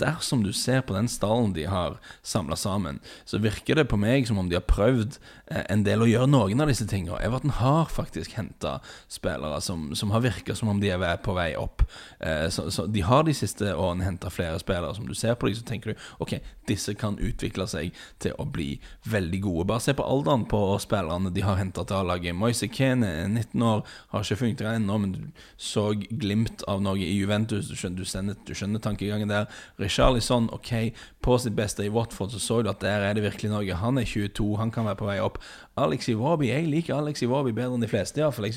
dersom 0.00 0.42
du 0.44 0.52
ser 0.52 0.82
på 0.86 0.94
den 0.96 1.08
stallen 1.08 1.52
de 1.56 1.66
har 1.70 1.98
samla 2.22 2.56
sammen, 2.56 3.00
så 3.24 3.40
virker 3.42 3.78
det 3.78 3.88
på 3.90 3.98
meg 4.00 4.26
som 4.28 4.38
om 4.40 4.48
de 4.50 4.56
har 4.58 4.66
prøvd 4.68 5.18
eh, 5.50 5.64
en 5.72 5.84
del 5.86 6.04
å 6.04 6.08
gjøre 6.08 6.30
noen 6.30 6.64
av 6.64 6.70
disse 6.70 6.86
tingene. 6.88 7.20
Everton 7.22 7.54
har 7.58 7.90
faktisk 7.92 8.36
henta 8.38 8.78
spillere 9.12 9.60
som, 9.64 9.90
som 9.98 10.14
har 10.14 10.24
virka 10.24 10.56
som 10.58 10.70
om 10.72 10.80
de 10.82 10.92
er 10.92 11.20
på 11.22 11.34
vei 11.36 11.52
opp. 11.58 11.84
Eh, 12.20 12.48
så, 12.52 12.68
så, 12.70 12.86
de 12.86 13.04
har 13.06 13.26
de 13.26 13.34
siste 13.36 13.74
årene 13.74 14.06
henta 14.06 14.30
flere 14.32 14.60
spillere. 14.62 14.94
Som 14.96 15.08
du 15.08 15.14
ser 15.18 15.36
på 15.38 15.48
dem, 15.48 15.56
så 15.58 15.66
tenker 15.66 15.92
du 15.92 16.06
ok, 16.22 16.36
disse 16.68 16.94
kan 16.98 17.18
utvikle 17.22 17.66
seg 17.70 17.96
til 18.22 18.36
å 18.40 18.46
bli 18.48 18.76
veldig 19.10 19.42
gode. 19.44 19.68
Bare 19.72 19.84
se 19.84 19.96
på 19.96 20.06
alderen 20.06 20.46
på 20.50 20.60
spillerne 20.82 21.32
de 21.34 21.44
har 21.44 21.60
henta 21.60 21.84
til 21.86 22.00
A-laget. 22.00 22.36
Moise 22.38 22.68
Kene, 22.72 23.10
19 23.28 23.66
år, 23.66 23.84
har 24.12 24.26
ikke 24.26 24.40
funka 24.44 24.74
ennå, 24.76 24.98
men 25.02 25.14
du 25.16 25.20
så 25.60 25.90
glimt 25.94 26.64
av 26.70 26.82
noe 26.84 27.00
i 27.00 27.16
Juventus. 27.16 27.70
Du 27.70 27.76
skjønner, 27.78 28.36
du 28.46 28.54
skjønner 28.56 28.82
tankegangen 28.82 29.30
der. 29.30 29.48
Richarlison, 29.82 30.48
ok, 30.54 30.92
på 31.22 31.36
sitt 31.38 31.54
beste 31.54 31.84
i 31.86 31.90
Watford, 31.92 32.32
så 32.34 32.40
så 32.42 32.60
du 32.62 32.70
at 32.70 32.80
der 32.82 33.04
er 33.06 33.14
det 33.14 33.22
virkelig 33.22 33.50
noe. 33.52 33.76
Han 33.78 34.00
er 34.00 34.06
22, 34.08 34.56
han 34.58 34.72
kan 34.74 34.86
være 34.88 34.98
på 34.98 35.06
vei 35.06 35.18
opp. 35.22 35.38
Alex 35.78 36.08
Iwobi, 36.10 36.50
jeg 36.50 36.66
liker 36.68 36.98
Alex 36.98 37.22
Iwobi 37.24 37.54
bedre 37.56 37.78
enn 37.78 37.84
de 37.84 37.88
fleste, 37.88 38.20
iallfall. 38.20 38.50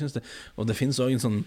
Og 0.56 0.66
det 0.68 0.76
finnes 0.76 0.98
òg 1.00 1.14
en 1.14 1.22
sånn 1.22 1.38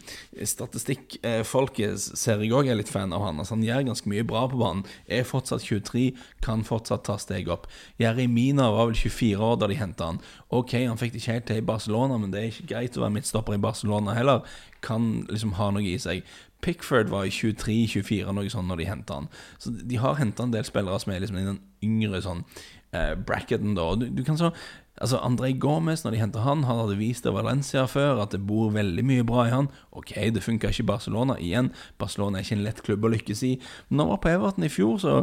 statistikk. 0.48 1.19
Eh, 1.21 1.41
folket 1.45 2.00
ser 2.00 2.41
jeg 2.41 2.55
òg 2.55 2.71
er 2.71 2.79
litt 2.79 2.89
fan 2.91 3.13
av 3.13 3.25
han. 3.27 3.41
Altså, 3.41 3.57
han 3.57 3.65
gjør 3.67 3.89
ganske 3.91 4.09
mye 4.09 4.25
bra 4.27 4.45
på 4.50 4.62
banen. 4.62 4.86
Er 5.05 5.27
fortsatt 5.27 5.65
23, 5.67 6.07
kan 6.45 6.63
fortsatt 6.65 7.05
ta 7.09 7.19
steg 7.21 7.51
opp. 7.51 7.67
Jeremina 8.01 8.69
var 8.74 8.89
vel 8.89 8.98
24 8.98 9.51
år 9.51 9.59
da 9.62 9.69
de 9.69 9.77
henta 9.79 10.13
han. 10.13 10.24
Ok, 10.50 10.77
han 10.79 10.98
fikk 10.98 11.13
det 11.13 11.24
ikke 11.24 11.38
helt 11.38 11.50
til 11.51 11.62
i 11.62 11.69
Barcelona, 11.69 12.17
men 12.17 12.33
det 12.33 12.41
er 12.41 12.51
ikke 12.53 12.71
greit 12.74 12.98
å 12.98 13.05
være 13.05 13.17
midtstopper 13.19 13.59
i 13.59 13.62
Barcelona 13.62 14.17
heller. 14.17 14.48
Kan 14.81 15.27
liksom 15.29 15.57
ha 15.59 15.69
noe 15.75 15.86
i 15.86 15.98
seg. 16.01 16.24
Pickford 16.62 17.12
var 17.12 17.28
i 17.28 17.34
23-24 17.34 18.36
noe 18.36 18.51
sånt 18.51 18.68
når 18.70 18.82
de 18.82 18.89
henta 18.89 19.22
han. 19.22 19.32
Så 19.62 19.72
de 19.72 20.01
har 20.01 20.20
henta 20.20 20.46
en 20.46 20.54
del 20.56 20.68
spillere 20.68 21.00
som 21.00 21.13
er 21.13 21.24
liksom 21.24 21.39
i 21.39 21.48
den 21.48 21.63
yngre 21.86 22.22
sånn 22.25 22.44
eh, 22.92 23.16
bracketen, 23.16 23.75
da. 23.78 23.94
Du, 23.96 24.10
du, 24.12 24.24
kan 24.28 24.39
så 24.39 24.54
Altså 25.00 25.16
André 25.24 25.54
Gomez, 25.56 26.01
når 26.04 26.12
de 26.12 26.18
henta 26.20 26.42
han, 26.44 26.66
han 26.68 26.82
hadde 26.82 26.98
vist 27.00 27.24
det 27.24 27.32
Valencia 27.32 27.86
før, 27.88 28.18
at 28.20 28.34
det 28.36 28.42
bor 28.44 28.74
veldig 28.75 29.06
mye 29.08 29.24
bra 29.24 29.46
i 29.48 29.54
han. 29.54 29.70
Ok, 29.96 30.12
det 30.12 30.44
funka 30.44 30.74
ikke 30.74 30.84
i 30.84 30.89
Barcelona. 30.89 31.38
Igjen, 31.39 31.70
Barcelona 32.01 32.39
er 32.39 32.44
ikke 32.44 32.58
en 32.58 32.66
lett 32.66 32.82
klubb 32.84 33.08
å 33.08 33.12
lykkes 33.13 33.44
i. 33.48 33.54
Men 33.88 34.01
når 34.01 34.04
han 34.04 34.12
var 34.12 34.20
på 34.25 34.34
Everton 34.34 34.68
i 34.68 34.72
fjor, 34.74 34.98
så 35.00 35.13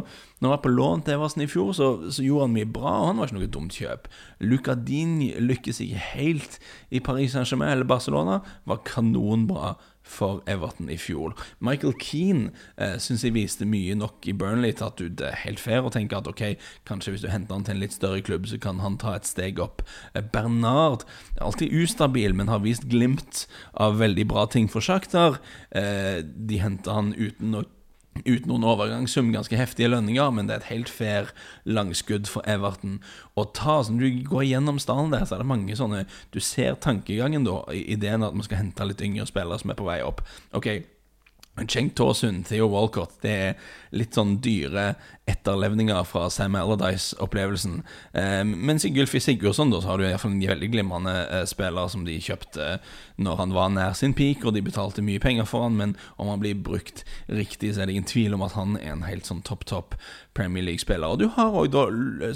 Når 0.40 0.48
han 0.48 0.54
var 0.54 0.62
på 0.64 0.72
lån 0.72 1.02
til 1.04 1.14
Everton 1.14 1.44
i 1.44 1.48
fjor, 1.48 1.72
så, 1.72 1.86
så 2.12 2.24
gjorde 2.24 2.46
han 2.46 2.56
mye 2.56 2.68
bra, 2.68 2.90
og 3.00 3.06
han 3.08 3.20
var 3.20 3.28
ikke 3.28 3.38
noe 3.38 3.52
dumt 3.52 3.76
kjøp. 3.76 4.08
Lucadin 4.40 5.14
lykkes 5.44 5.80
ikke 5.80 6.02
helt 6.12 6.58
i 6.88 7.00
Paris 7.00 7.32
Saint-Germain 7.32 7.72
eller 7.72 7.88
Barcelona, 7.88 8.40
var 8.64 8.82
kanonbra 8.84 9.74
for 10.06 10.42
Everton 10.46 10.90
i 10.92 10.96
fjor. 11.00 11.34
Michael 11.58 11.96
Keane 12.00 12.52
eh, 12.78 12.96
syns 13.02 13.24
jeg 13.26 13.34
viste 13.36 13.66
mye 13.68 13.96
nok 13.98 14.26
i 14.30 14.34
Burnley 14.36 14.76
til 14.76 14.88
at 14.88 15.02
det 15.18 15.28
er 15.28 15.40
helt 15.42 15.60
fair 15.60 15.86
å 15.86 15.92
tenke 15.92 16.18
at 16.18 16.30
ok, 16.30 16.44
kanskje 16.88 17.14
hvis 17.14 17.26
du 17.26 17.30
henter 17.32 17.58
han 17.58 17.66
til 17.66 17.76
en 17.76 17.82
litt 17.82 17.96
større 17.96 18.22
klubb, 18.24 18.48
så 18.48 18.60
kan 18.62 18.80
han 18.84 18.98
ta 19.02 19.16
et 19.16 19.28
steg 19.28 19.60
opp. 19.62 19.84
Eh, 20.14 20.24
Bernard 20.24 21.06
er 21.36 21.46
alltid 21.48 21.74
ustabil, 21.74 22.36
men 22.36 22.52
har 22.52 22.64
vist 22.64 22.88
glimt 22.90 23.44
av 23.74 23.98
veldig 24.00 24.28
bra 24.30 24.46
ting 24.50 24.70
for 24.72 24.84
Sjaktar. 24.84 25.40
Eh, 25.74 26.22
de 26.22 26.62
henter 26.62 26.96
han 26.96 27.14
uten 27.18 27.58
å 27.58 27.66
uten 28.24 28.48
noen 28.50 28.64
overgangssum, 28.66 29.32
ganske 29.34 29.58
heftige 29.58 29.90
lønninger, 29.92 30.32
men 30.34 30.48
det 30.48 30.56
er 30.56 30.64
et 30.64 30.72
helt 30.72 30.90
fair 30.92 31.30
langskudd 31.68 32.30
for 32.30 32.46
Everton 32.48 32.98
å 33.36 33.46
ta. 33.56 33.80
Så 33.82 33.94
når 33.94 34.06
du 34.06 34.26
går 34.30 34.48
gjennom 34.48 34.80
stallen 34.82 35.14
der, 35.14 35.26
så 35.26 35.36
er 35.36 35.44
det 35.44 35.50
mange 35.52 35.76
sånne 35.78 36.04
Du 36.34 36.40
ser 36.40 36.78
tankegangen 36.80 37.46
da, 37.46 37.60
ideen 37.72 38.24
at 38.26 38.36
man 38.36 38.46
skal 38.46 38.62
hente 38.62 38.88
litt 38.88 39.02
yngre 39.04 39.28
spillere 39.28 39.60
som 39.62 39.72
er 39.72 39.80
på 39.80 39.88
vei 39.88 40.00
opp. 40.06 40.22
Ok, 40.56 40.70
Cheng 41.64 41.90
Tåsund, 41.96 42.44
Theo 42.46 42.68
Walcott, 42.68 43.14
det 43.22 43.32
er 43.32 43.54
litt 43.96 44.16
sånn 44.16 44.36
dyre 44.44 44.90
etterlevninger 45.26 46.04
fra 46.06 46.30
Sam 46.30 46.54
Allardyce-opplevelsen. 46.54 47.82
Eh, 48.12 48.44
mens 48.44 48.84
i 48.84 48.92
Gylfi 48.94 49.20
Sigurdsson 49.20 49.72
da, 49.72 49.80
så 49.82 49.90
har 49.90 49.98
du 49.98 50.06
iallfall 50.06 50.36
en 50.36 50.42
veldig 50.42 50.68
glimrende 50.70 51.14
eh, 51.26 51.44
spiller 51.50 51.90
som 51.90 52.04
de 52.06 52.14
kjøpte 52.22 52.76
når 53.16 53.40
han 53.40 53.54
var 53.56 53.72
nær 53.74 53.96
sin 53.98 54.14
peak, 54.14 54.44
og 54.44 54.54
de 54.54 54.62
betalte 54.62 55.02
mye 55.02 55.22
penger 55.22 55.48
for 55.48 55.66
han, 55.66 55.74
men 55.80 55.96
om 56.16 56.30
han 56.30 56.42
blir 56.42 56.54
brukt 56.54 57.02
riktig, 57.26 57.74
så 57.74 57.82
er 57.82 57.88
det 57.88 57.96
ingen 57.96 58.08
tvil 58.08 58.36
om 58.36 58.44
at 58.46 58.54
han 58.54 58.76
er 58.78 58.92
en 58.92 59.06
helt 59.08 59.26
sånn 59.26 59.42
topp, 59.46 59.66
topp 59.66 59.96
Premier 60.36 60.62
League-spiller. 60.62 61.08
Og 61.08 61.18
du 61.18 61.26
har 61.32 61.56
òg 61.56 61.72
da 61.72 61.86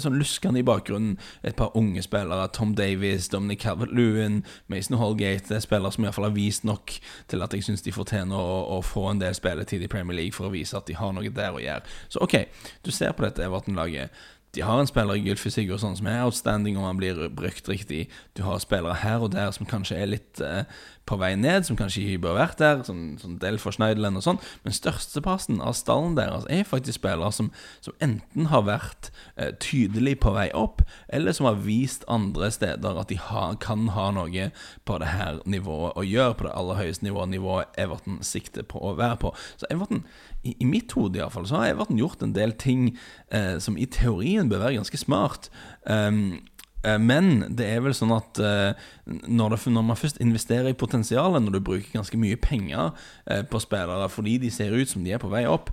sånn 0.01 0.17
luskende 0.19 0.61
i 0.61 0.65
bakgrunnen 0.65 1.17
et 1.47 1.55
par 1.59 1.75
unge 1.77 2.01
spillere. 2.03 2.49
Tom 2.55 2.73
Davies, 2.75 3.29
Dominic 3.31 3.61
Calvert-Lewin, 3.63 4.41
Mason 4.73 4.97
Holgate. 4.97 5.47
Det 5.47 5.59
er 5.59 5.65
spillere 5.65 5.93
som 5.93 6.07
iallfall 6.07 6.27
har 6.27 6.35
vist 6.35 6.65
nok 6.67 6.95
til 7.31 7.45
at 7.45 7.53
jeg 7.55 7.67
syns 7.67 7.85
de 7.85 7.93
fortjener 7.95 8.35
å, 8.35 8.57
å, 8.77 8.81
få 8.85 9.05
en 9.11 9.21
del 9.21 9.37
spilletid 9.37 9.85
i 9.85 9.91
Premier 9.91 10.17
League 10.17 10.35
for 10.35 10.49
å 10.49 10.53
vise 10.53 10.77
at 10.77 10.89
de 10.89 10.97
har 10.97 11.13
noe 11.15 11.29
der 11.29 11.55
å 11.55 11.61
gjøre. 11.61 11.85
Så 12.11 12.23
OK, 12.25 12.39
du 12.85 12.91
ser 12.91 13.15
på 13.15 13.25
dette 13.25 13.43
Everton-laget. 13.45 14.13
De 14.55 14.63
har 14.67 14.81
en 14.81 14.87
spiller 14.89 15.15
i 15.15 15.23
Gylfi 15.23 15.49
Sigurdsson 15.53 15.95
som 15.95 16.07
er 16.11 16.25
outstanding 16.25 16.77
om 16.77 16.83
han 16.83 16.99
blir 16.99 17.29
brukt 17.31 17.69
riktig. 17.71 18.09
Du 18.35 18.43
har 18.43 18.59
spillere 18.59 18.99
her 18.99 19.23
og 19.23 19.31
der 19.31 19.53
som 19.55 19.69
kanskje 19.69 20.01
er 20.01 20.11
litt 20.11 20.41
eh, 20.43 20.67
på 21.11 21.19
vei 21.19 21.33
ned, 21.39 21.67
som 21.67 21.77
kanskje 21.79 22.05
ikke 22.05 22.23
bør 22.25 22.37
vært 22.39 22.61
der, 22.61 22.81
som, 22.87 23.03
som 23.21 23.35
Delfor 23.41 23.75
Schneiderland 23.75 24.19
og 24.19 24.25
sånn, 24.25 24.41
men 24.63 24.75
størsteparten 24.75 25.59
av 25.63 25.75
stallen 25.77 26.15
deres 26.17 26.47
er 26.51 26.63
faktisk 26.67 27.01
spillere 27.01 27.31
som, 27.35 27.51
som 27.83 27.95
enten 28.03 28.47
har 28.51 28.65
vært 28.67 29.11
eh, 29.35 29.51
tydelig 29.61 30.17
på 30.23 30.33
vei 30.35 30.47
opp, 30.57 30.83
eller 31.11 31.35
som 31.35 31.49
har 31.49 31.59
vist 31.65 32.07
andre 32.11 32.51
steder 32.53 32.99
at 33.01 33.11
de 33.11 33.19
ha, 33.19 33.49
kan 33.61 33.89
ha 33.95 34.09
noe 34.15 34.49
på 34.87 34.99
det 35.01 35.11
her 35.11 35.41
nivået 35.49 35.97
å 35.99 36.05
gjøre, 36.07 36.37
på 36.39 36.47
det 36.47 36.55
aller 36.57 36.81
høyeste 36.81 37.07
nivået, 37.07 37.33
nivået 37.35 37.81
Everton 37.81 38.21
sikter 38.25 38.65
på 38.67 38.81
å 38.81 38.95
være 38.99 39.19
på. 39.25 39.33
Så 39.59 39.69
Everton, 39.73 40.05
i, 40.41 40.55
i 40.55 40.67
mitt 40.67 40.93
hode 40.97 41.19
iallfall, 41.19 41.47
så 41.49 41.59
har 41.61 41.73
Everton 41.75 41.99
gjort 41.99 42.23
en 42.23 42.35
del 42.37 42.55
ting 42.55 42.93
eh, 43.29 43.57
som 43.61 43.77
i 43.77 43.89
teorien 43.89 44.49
bør 44.51 44.65
være 44.65 44.79
ganske 44.79 45.01
smart. 45.01 45.51
Um, 45.85 46.39
Men 46.81 47.43
det 47.53 47.67
er 47.69 47.83
vel 47.85 47.93
sånn 47.93 48.13
at 48.15 48.39
eh, 48.41 48.77
når, 49.05 49.53
det, 49.53 49.59
når 49.69 49.83
man 49.85 49.99
først 49.99 50.21
investerer 50.23 50.71
i 50.71 50.77
potensialet, 50.77 51.43
når 51.43 51.57
du 51.57 51.65
bruker 51.67 51.93
ganske 51.93 52.17
mye 52.17 52.39
penger 52.41 52.89
eh, 53.29 53.43
på 53.45 53.61
spillere 53.61 54.09
fordi 54.09 54.39
de 54.41 54.49
ser 54.53 54.73
ut 54.73 54.89
som 54.89 55.05
de 55.05 55.13
er 55.13 55.21
på 55.21 55.29
vei 55.29 55.43
opp, 55.49 55.69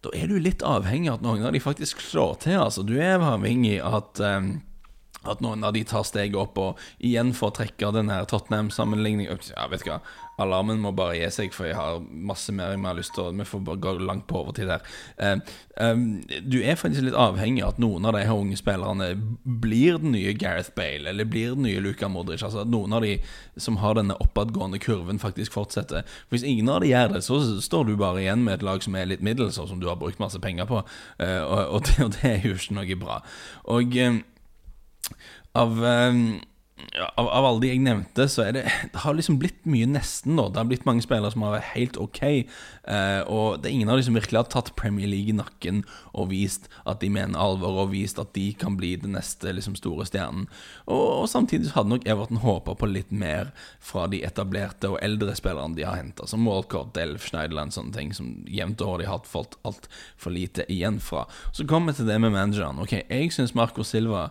da 0.00 0.12
er 0.16 0.30
du 0.30 0.38
litt 0.40 0.64
avhengig 0.64 1.10
av 1.12 1.18
at 1.18 1.26
noen 1.26 1.44
av 1.44 1.52
de 1.52 1.60
faktisk 1.60 2.00
slår 2.00 2.38
til. 2.46 2.56
Altså, 2.62 2.84
du 2.88 2.94
er 2.96 3.20
avhengig 3.20 3.76
av 3.84 3.98
at 4.00 4.22
eh, 4.24 4.50
at 5.28 5.42
noen 5.44 5.64
av 5.64 5.74
de 5.76 5.84
tar 5.84 6.04
steget 6.08 6.38
opp, 6.40 6.58
og 6.58 6.80
igjen 7.04 7.34
får 7.36 7.56
trekke 7.58 7.92
den 7.92 8.12
her 8.12 8.28
Tottenham-sammenligningen 8.30 9.28
Ja, 9.50 9.66
vet 9.68 9.84
du 9.84 9.90
hva, 9.90 10.00
alarmen 10.40 10.80
må 10.80 10.92
bare 10.96 11.18
gi 11.18 11.28
seg, 11.34 11.54
for 11.54 11.68
jeg 11.68 11.76
har 11.76 12.00
masse 12.00 12.52
mer 12.56 12.72
jeg 12.72 12.82
har 12.84 12.96
lyst 12.96 13.12
til 13.16 13.34
Vi 13.36 13.46
får 13.48 13.64
bare 13.66 13.82
gå 13.84 13.94
langt 14.00 14.26
på 14.30 14.40
overtid 14.40 14.70
her. 14.72 14.84
Eh, 15.20 15.36
eh, 15.82 16.00
du 16.40 16.58
er 16.62 16.78
faktisk 16.80 17.04
litt 17.04 17.18
avhengig 17.18 17.64
av 17.64 17.74
at 17.74 17.82
noen 17.82 18.08
av 18.08 18.16
de 18.16 18.24
her 18.24 18.36
unge 18.36 18.56
spillerne 18.56 19.10
blir 19.44 20.00
den 20.00 20.14
nye 20.16 20.32
Gareth 20.38 20.72
Bale, 20.76 21.10
eller 21.12 21.28
blir 21.28 21.54
den 21.56 21.66
nye 21.68 21.82
Luka 21.84 22.08
Modric. 22.08 22.44
Altså 22.46 22.64
at 22.64 22.72
noen 22.72 22.96
av 22.96 23.04
de 23.04 23.18
som 23.60 23.80
har 23.82 23.98
denne 23.98 24.16
oppadgående 24.24 24.80
kurven, 24.80 25.20
faktisk 25.20 25.56
fortsetter. 25.56 26.08
Hvis 26.32 26.46
ingen 26.46 26.72
av 26.72 26.80
de 26.80 26.94
gjør 26.94 27.16
det, 27.16 27.24
så 27.26 27.40
står 27.60 27.90
du 27.90 27.96
bare 28.00 28.24
igjen 28.24 28.44
med 28.46 28.58
et 28.58 28.66
lag 28.66 28.82
som 28.84 28.96
er 28.96 29.10
litt 29.10 29.24
middels, 29.24 29.60
og 29.60 29.68
som 29.68 29.82
du 29.82 29.88
har 29.90 30.00
brukt 30.00 30.22
masse 30.22 30.40
penger 30.40 30.68
på, 30.70 30.82
eh, 31.20 31.40
og, 31.44 31.76
og, 31.76 31.86
det, 31.88 31.98
og 32.06 32.16
det 32.16 32.36
er 32.36 32.48
jo 32.48 32.56
ikke 32.56 32.78
noe 32.80 33.00
bra. 33.00 33.20
Og 33.76 33.96
eh, 34.00 34.22
av, 35.56 35.84
eh, 35.84 36.14
av, 37.16 37.28
av 37.28 37.44
alle 37.44 37.60
de 37.62 37.70
jeg 37.70 37.82
nevnte, 37.84 38.26
så 38.30 38.44
er 38.46 38.54
det 38.56 38.62
Det 38.92 39.02
har 39.04 39.14
liksom 39.16 39.38
blitt 39.40 39.66
mye 39.68 39.88
nesten, 39.88 40.36
da. 40.38 40.48
Det 40.48 40.60
har 40.60 40.68
blitt 40.70 40.86
mange 40.88 41.04
spillere 41.04 41.32
som 41.32 41.44
har 41.44 41.56
vært 41.58 41.72
helt 41.74 41.98
ok. 42.00 42.20
eh, 42.24 43.20
og 43.26 43.60
det 43.60 43.70
er 43.70 43.74
ingen 43.74 43.90
av 43.92 44.00
de 44.00 44.06
som 44.06 44.16
virkelig 44.16 44.40
har 44.40 44.50
tatt 44.52 44.72
Premier 44.78 45.10
League 45.10 45.32
i 45.32 45.36
nakken 45.36 45.82
og 46.14 46.30
vist 46.32 46.68
at 46.88 47.00
de 47.02 47.10
mener 47.12 47.38
alvor, 47.38 47.82
og 47.84 47.92
vist 47.92 48.18
at 48.22 48.32
de 48.34 48.50
kan 48.58 48.76
bli 48.80 48.94
den 49.00 49.14
neste 49.18 49.52
liksom, 49.54 49.76
store 49.78 50.06
stjernen. 50.08 50.48
Og, 50.86 51.22
og 51.22 51.28
samtidig 51.30 51.68
så 51.68 51.80
hadde 51.80 51.94
nok 51.94 52.08
Everton 52.08 52.42
håpa 52.44 52.74
på 52.78 52.90
litt 52.90 53.12
mer 53.12 53.52
fra 53.78 54.06
de 54.10 54.22
etablerte 54.26 54.90
og 54.90 55.00
eldre 55.04 55.36
spillerne 55.38 55.78
de 55.78 55.86
har 55.86 56.00
henta, 56.00 56.26
som 56.30 56.46
Walcott, 56.48 56.94
Delf, 56.96 57.28
Schneiderland, 57.30 57.74
sånne 57.76 57.94
ting, 57.96 58.14
som 58.16 58.32
jevnt 58.48 58.82
over 58.86 59.02
de 59.02 59.10
har 59.10 59.26
fått 59.28 59.58
altfor 59.68 60.34
lite 60.34 60.66
igjen 60.72 60.98
fra. 61.02 61.26
Så 61.52 61.66
kommer 61.68 61.92
vi 61.92 62.00
til 62.00 62.10
det 62.10 62.18
med 62.22 62.34
manageren. 62.34 62.80
Ok, 62.82 62.96
jeg 63.02 63.34
syns 63.34 63.54
Marco 63.58 63.86
Silva 63.86 64.30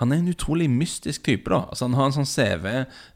han 0.00 0.12
er 0.12 0.20
en 0.20 0.30
utrolig 0.32 0.68
mystisk 0.70 1.24
type. 1.26 1.50
da 1.50 1.64
Altså 1.70 1.84
Han 1.84 1.94
har 1.94 2.10
en 2.10 2.16
sånn 2.18 2.28
CV, 2.28 2.66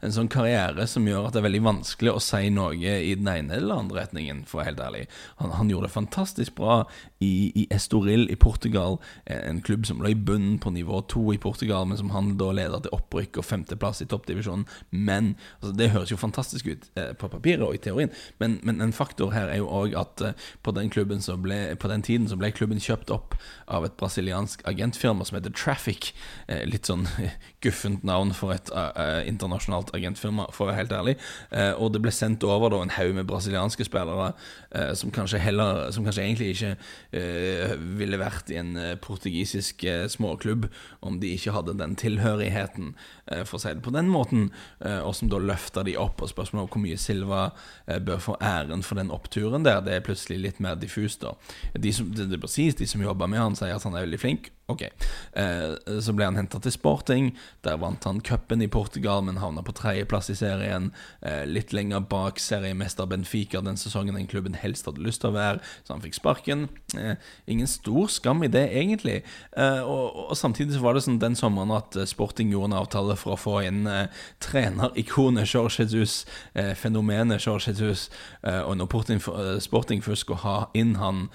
en 0.01 0.15
sånn 0.15 0.31
karriere, 0.31 0.87
som 0.87 1.07
gjør 1.07 1.27
at 1.27 1.35
det 1.35 1.41
er 1.41 1.47
veldig 1.49 1.63
vanskelig 1.67 2.13
å 2.15 2.23
si 2.23 2.49
noe 2.53 2.75
i 2.75 3.15
den 3.15 3.29
ene 3.29 3.57
eller 3.57 3.83
andre 3.83 4.01
retningen, 4.01 4.43
for 4.47 4.59
å 4.59 4.61
være 4.61 4.71
helt 4.71 4.83
ærlig. 4.87 5.03
Han, 5.41 5.55
han 5.57 5.69
gjorde 5.71 5.89
det 5.89 5.95
fantastisk 5.95 6.55
bra 6.57 6.81
i, 7.21 7.51
i, 7.55 7.67
Estoril 7.73 8.27
i 8.31 8.35
Portugal, 8.39 8.97
en 9.25 9.61
klubb 9.61 9.85
som 9.87 10.01
lå 10.01 10.11
i 10.11 10.17
bunnen 10.17 10.57
på 10.61 10.73
nivå 10.73 11.01
to 11.11 11.23
i 11.33 11.39
Portugal, 11.41 11.85
men 11.87 11.99
som 11.99 12.11
han 12.15 12.33
da 12.39 12.51
leder 12.55 12.83
til 12.83 12.95
opprykk 12.97 13.41
og 13.41 13.47
femteplass 13.47 14.01
i 14.01 14.09
toppdivisjonen. 14.09 14.65
Men 14.89 15.35
altså, 15.59 15.73
Det 15.77 15.91
høres 15.93 16.11
jo 16.11 16.19
fantastisk 16.19 16.67
ut 16.67 16.89
eh, 16.95 17.13
på 17.17 17.29
papiret 17.31 17.63
og 17.65 17.75
i 17.75 17.81
teorien, 17.81 18.11
men, 18.39 18.59
men, 18.63 18.81
en 18.81 18.93
faktor 18.95 19.31
her 19.35 19.51
er 19.51 19.61
jo 19.61 19.69
òg 19.69 19.95
at 19.97 20.23
eh, 20.25 20.49
på 20.63 20.73
den 20.75 20.89
ble, 21.41 21.59
på 21.75 21.91
den 21.91 22.01
tiden 22.01 22.27
så 22.29 22.37
ble 22.39 22.51
klubben 22.51 22.81
kjøpt 22.81 23.11
opp 23.13 23.35
av 23.67 23.85
et 23.85 23.97
brasiliansk 23.99 24.63
agentfirma 24.67 25.25
som 25.25 25.37
heter 25.37 25.53
Traffic. 25.55 26.11
Eh, 26.47 26.60
litt 26.65 26.89
sånn 26.89 27.07
guffent 27.61 28.03
navn 28.07 28.33
for 28.35 28.53
et 28.55 28.71
uh, 28.73 29.21
internasjonalt 29.27 29.93
agentfirma, 29.97 30.47
for 30.53 30.65
å 30.65 30.71
være 30.71 30.79
helt 30.81 30.95
ærlig. 30.95 31.15
Uh, 31.53 31.73
og 31.77 31.93
det 31.93 32.01
ble 32.03 32.13
sendt 32.15 32.45
over 32.47 32.73
da 32.73 32.81
en 32.83 32.93
haug 32.95 33.13
med 33.17 33.27
brasilianske 33.29 33.85
spillere 33.87 34.31
uh, 34.33 34.91
som, 34.97 35.13
kanskje 35.13 35.41
heller, 35.41 35.87
som 35.93 36.05
kanskje 36.07 36.25
egentlig 36.25 36.51
ikke 36.55 36.73
ville 37.97 38.17
vært 38.19 38.49
i 38.53 38.57
en 38.59 38.73
portugisisk 39.03 39.83
småklubb 40.13 40.67
om 41.05 41.17
de 41.21 41.33
ikke 41.35 41.53
hadde 41.55 41.75
den 41.79 41.95
tilhørigheten, 41.99 42.93
for 43.45 43.57
å 43.57 43.61
si 43.61 43.73
det 43.75 43.83
på 43.85 43.93
den 43.93 44.09
måten, 44.11 44.49
og 44.79 45.13
som 45.17 45.29
da 45.31 45.39
løfta 45.41 45.83
de 45.87 45.97
opp. 45.99 46.21
Og 46.23 46.31
spørsmålet 46.31 46.65
om 46.65 46.71
hvor 46.71 46.83
mye 46.83 46.99
Silva 46.99 47.41
bør 48.07 48.23
få 48.23 48.37
æren 48.43 48.83
for 48.85 48.99
den 48.99 49.11
oppturen 49.13 49.67
der, 49.67 49.81
det 49.85 49.97
er 49.97 50.05
plutselig 50.05 50.39
litt 50.45 50.63
mer 50.63 50.79
diffust, 50.79 51.25
da. 51.25 51.35
De 51.79 51.93
som, 51.95 52.09
det, 52.15 52.29
er 52.29 52.41
precis, 52.41 52.77
de 52.79 52.87
som 52.89 53.03
jobber 53.03 53.29
med 53.31 53.43
han, 53.43 53.59
sier 53.59 53.75
at 53.75 53.87
han 53.87 53.97
er 53.97 54.07
veldig 54.07 54.21
flink. 54.21 54.51
Ok. 54.71 54.85
Så 55.99 56.15
ble 56.15 56.29
han 56.29 56.39
henta 56.39 56.61
til 56.63 56.73
Sporting. 56.73 57.31
Der 57.61 57.77
vant 57.77 58.03
han 58.03 58.21
cupen 58.25 58.61
i 58.61 58.67
Portugal, 58.67 59.21
men 59.21 59.37
havna 59.37 59.61
på 59.61 59.73
tredjeplass 59.77 60.31
i 60.33 60.35
serien. 60.37 60.89
Eh, 61.21 61.43
litt 61.45 61.69
lenger 61.75 62.01
bak 62.09 62.39
seriemester 62.41 63.05
Benfica 63.05 63.61
den 63.61 63.77
sesongen 63.77 64.17
den 64.17 64.29
klubben 64.31 64.55
helst 64.57 64.89
hadde 64.89 65.03
lyst 65.05 65.21
til 65.21 65.29
å 65.29 65.35
være, 65.35 65.61
så 65.85 65.93
han 65.93 66.01
fikk 66.01 66.17
sparken. 66.17 66.63
Eh, 66.97 67.21
ingen 67.45 67.69
stor 67.69 68.09
skam 68.09 68.41
i 68.41 68.49
det, 68.49 68.63
egentlig. 68.73 69.19
Eh, 69.53 69.81
og, 69.85 70.31
og, 70.31 70.33
samtidig 70.39 70.73
så 70.73 70.81
var 70.81 70.97
det 70.97 71.03
sånn 71.05 71.19
den 71.21 71.37
sommeren 71.37 71.75
at 71.75 71.99
Sporting 72.09 72.49
gjorde 72.49 72.71
en 72.71 72.79
avtale 72.79 73.17
for 73.19 73.35
å 73.35 73.39
få 73.39 73.55
inn 73.67 73.85
trenerikonet 74.41 75.45
Jorge 75.45 75.85
Jesus, 75.85 76.23
fenomenet 76.79 77.43
Jorge 77.45 77.75
Jesus. 77.75 78.07
og 78.41 78.73
når 78.79 78.89
Porting, 78.89 79.21
Sporting 79.61 80.01
først 80.01 80.25
skulle 80.25 80.41
ha 80.41 80.55
inn 80.77 80.95
han, 80.97 81.27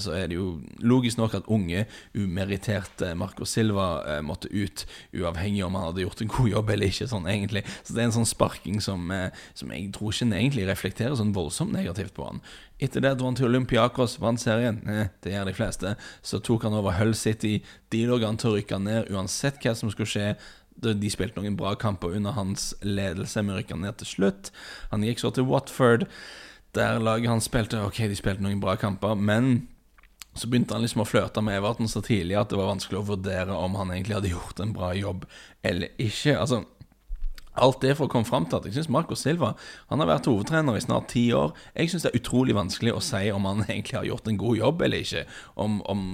så 0.00 0.14
er 0.16 0.30
det 0.30 0.38
jo 0.38 0.60
logisk 0.80 1.20
nok 1.20 1.36
at 1.36 1.50
unge, 1.52 1.84
umeritterte 2.16 3.12
Marco 3.18 3.44
Silva 3.48 4.20
måtte 4.24 4.48
ut, 4.52 4.86
uavhengig 5.12 5.39
om 5.66 5.74
han 5.74 5.86
hadde 5.88 6.04
gjort 6.04 6.22
en 6.22 6.32
god 6.32 6.48
jobb 6.48 6.70
eller 6.70 6.92
ikke. 6.92 7.08
sånn 7.10 7.26
egentlig 7.26 7.64
Så 7.82 7.94
det 7.94 8.02
er 8.02 8.08
en 8.08 8.18
sånn 8.18 8.28
sparking 8.28 8.80
som, 8.80 9.10
eh, 9.10 9.30
som 9.54 9.70
jeg 9.70 9.92
tror 9.92 10.12
ikke 10.12 10.30
egentlig 10.30 10.66
reflekterer 10.68 11.16
sånn 11.16 11.34
voldsomt 11.34 11.72
negativt 11.72 12.14
på 12.14 12.26
han. 12.26 12.40
Etter 12.80 13.00
det 13.00 13.18
dro 13.18 13.26
han 13.26 13.36
til 13.36 13.48
Olympiakos, 13.50 14.18
vant 14.20 14.40
serien. 14.40 14.80
Eh, 14.88 15.08
det 15.22 15.32
gjør 15.32 15.50
de 15.50 15.56
fleste. 15.56 15.96
Så 16.22 16.40
tok 16.40 16.62
han 16.62 16.74
over 16.74 16.92
Hull 16.92 17.14
City. 17.14 17.62
De 17.90 18.06
lå 18.06 18.20
an 18.26 18.36
til 18.40 18.50
å 18.50 18.56
rykke 18.56 18.80
ned 18.80 19.10
uansett 19.10 19.60
hva 19.60 19.74
som 19.76 19.90
skulle 19.90 20.08
skje. 20.08 20.36
De 20.80 21.10
spilte 21.12 21.36
noen 21.36 21.56
bra 21.56 21.74
kamper 21.74 22.14
under 22.16 22.32
hans 22.32 22.72
ledelse, 22.80 23.42
men 23.44 23.58
rykka 23.58 23.76
ned 23.76 23.98
til 24.00 24.06
slutt. 24.06 24.50
Han 24.90 25.04
gikk 25.04 25.20
så 25.20 25.32
til 25.34 25.44
Watford. 25.44 26.06
Der 26.72 27.00
laget 27.02 27.28
han 27.28 27.42
spilte 27.42 27.82
Ok, 27.84 27.98
de 28.08 28.16
spilte 28.16 28.42
noen 28.42 28.62
bra 28.62 28.76
kamper, 28.80 29.16
men 29.18 29.68
så 30.34 30.48
begynte 30.48 30.76
han 30.76 30.84
liksom 30.84 31.02
å 31.02 31.08
flørte 31.08 31.42
med 31.42 31.58
Everton 31.58 31.90
så 31.90 32.02
tidlig 32.04 32.38
at 32.38 32.52
det 32.52 32.58
var 32.60 32.70
vanskelig 32.70 33.00
å 33.00 33.08
vurdere 33.08 33.56
om 33.56 33.74
han 33.80 33.90
egentlig 33.90 34.18
hadde 34.18 34.34
gjort 34.34 34.60
en 34.62 34.74
bra 34.76 34.92
jobb 34.94 35.26
eller 35.66 35.90
ikke. 35.98 36.36
Altså, 36.38 36.62
Alt 37.58 37.80
det 37.82 37.96
for 37.98 38.06
å 38.06 38.10
komme 38.12 38.28
fram 38.28 38.44
til 38.46 38.60
at 38.60 38.66
jeg 38.68 38.76
syns 38.76 38.88
Marco 38.94 39.16
Silva 39.18 39.56
Han 39.90 39.98
har 39.98 40.08
vært 40.08 40.28
hovedtrener 40.30 40.76
i 40.78 40.82
snart 40.84 41.08
ti 41.10 41.24
år. 41.34 41.50
Jeg 41.74 41.90
syns 41.90 42.06
det 42.06 42.12
er 42.12 42.20
utrolig 42.20 42.54
vanskelig 42.54 42.94
å 42.94 43.02
si 43.02 43.24
om 43.34 43.48
han 43.48 43.64
egentlig 43.68 43.98
har 43.98 44.06
gjort 44.06 44.30
en 44.30 44.38
god 44.40 44.60
jobb 44.60 44.84
eller 44.86 45.02
ikke. 45.02 45.24
Om, 45.60 45.80
om 45.90 46.04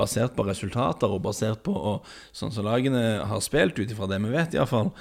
Basert 0.00 0.34
på 0.36 0.46
resultater 0.46 1.10
og 1.10 1.22
basert 1.24 1.62
på 1.66 1.74
og, 1.74 2.10
sånn 2.34 2.52
som 2.54 2.66
lagene 2.66 3.22
har 3.26 3.42
spilt, 3.44 3.78
ut 3.78 3.90
ifra 3.90 4.06
det 4.10 4.20
vi 4.22 4.34
vet, 4.34 4.54
iallfall. 4.54 4.92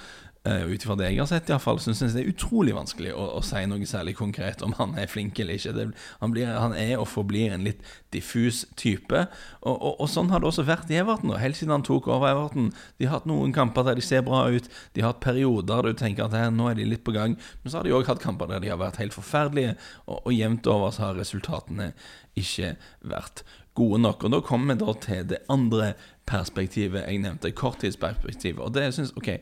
Uh, 0.47 0.71
Ut 0.71 0.85
ifra 0.85 0.95
det 0.95 1.09
jeg 1.09 1.19
har 1.19 1.27
sett, 1.27 1.49
iallfall, 1.51 1.81
syns 1.83 1.99
jeg 1.99 2.13
det 2.15 2.21
er 2.21 2.29
utrolig 2.31 2.71
vanskelig 2.71 3.09
å, 3.11 3.25
å, 3.35 3.41
si 3.43 3.59
noe 3.67 3.83
særlig 3.83 4.13
konkret 4.15 4.61
om 4.63 4.71
han 4.77 4.93
er 4.95 5.09
flink 5.11 5.35
eller 5.43 5.59
ikke. 5.59 5.73
Det, 5.75 5.83
han, 6.21 6.31
blir, 6.31 6.47
han, 6.47 6.75
er 6.79 6.93
og 6.95 7.09
forblir 7.11 7.51
en 7.51 7.65
litt 7.67 7.83
diffus 8.15 8.61
type. 8.79 9.25
Og, 9.59 9.75
og, 9.75 9.99
og, 9.99 10.07
sånn 10.07 10.31
har 10.31 10.39
det 10.39 10.47
også 10.47 10.63
vært 10.69 10.93
i 10.95 11.01
Everton. 11.01 11.35
Helt 11.41 11.59
siden 11.59 11.75
han 11.75 11.83
tok 11.83 12.07
over 12.07 12.31
Everton. 12.31 12.71
De 12.95 13.09
har 13.09 13.19
hatt 13.19 13.27
noen 13.27 13.51
kamper 13.55 13.89
der 13.89 13.99
de 13.99 14.07
ser 14.07 14.23
bra 14.23 14.45
ut. 14.47 14.71
De 14.95 15.03
har 15.03 15.11
hatt 15.11 15.21
perioder 15.27 15.83
der 15.83 15.91
du 15.91 16.01
tenker 16.05 16.29
at 16.29 16.39
her, 16.39 16.55
nå 16.55 16.71
er 16.71 16.79
de 16.79 16.87
litt 16.87 17.03
på 17.03 17.17
gang. 17.19 17.35
Men 17.59 17.73
så 17.73 17.81
har 17.81 17.89
de 17.89 17.97
òg 17.99 18.07
hatt 18.07 18.23
kamper 18.23 18.47
der 18.47 18.63
de 18.63 18.71
har 18.71 18.79
vært 18.79 19.03
helt 19.03 19.19
forferdelige, 19.19 19.75
og, 20.07 20.21
og 20.23 20.33
jevnt 20.39 20.71
over 20.71 20.95
så 20.95 21.09
har 21.09 21.19
resultatene 21.19 21.91
ikke 22.39 22.77
vært 23.11 23.43
gode 23.75 23.99
nok. 24.07 24.23
Og 24.23 24.39
da 24.39 24.45
kommer 24.47 24.71
vi 24.71 24.85
da 24.85 25.01
til 25.03 25.31
det 25.35 25.45
andre 25.51 25.93
perspektivet 26.29 27.03
jeg 27.03 27.25
nevnte, 27.27 27.51
korttidsperspektivet. 27.51 28.63
Og 28.63 28.71
det 28.79 28.93
syns 28.95 29.11
OK 29.19 29.35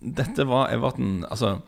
dette 0.00 0.44
var 0.48 0.70
Everton 0.72 1.24
Altså 1.28 1.58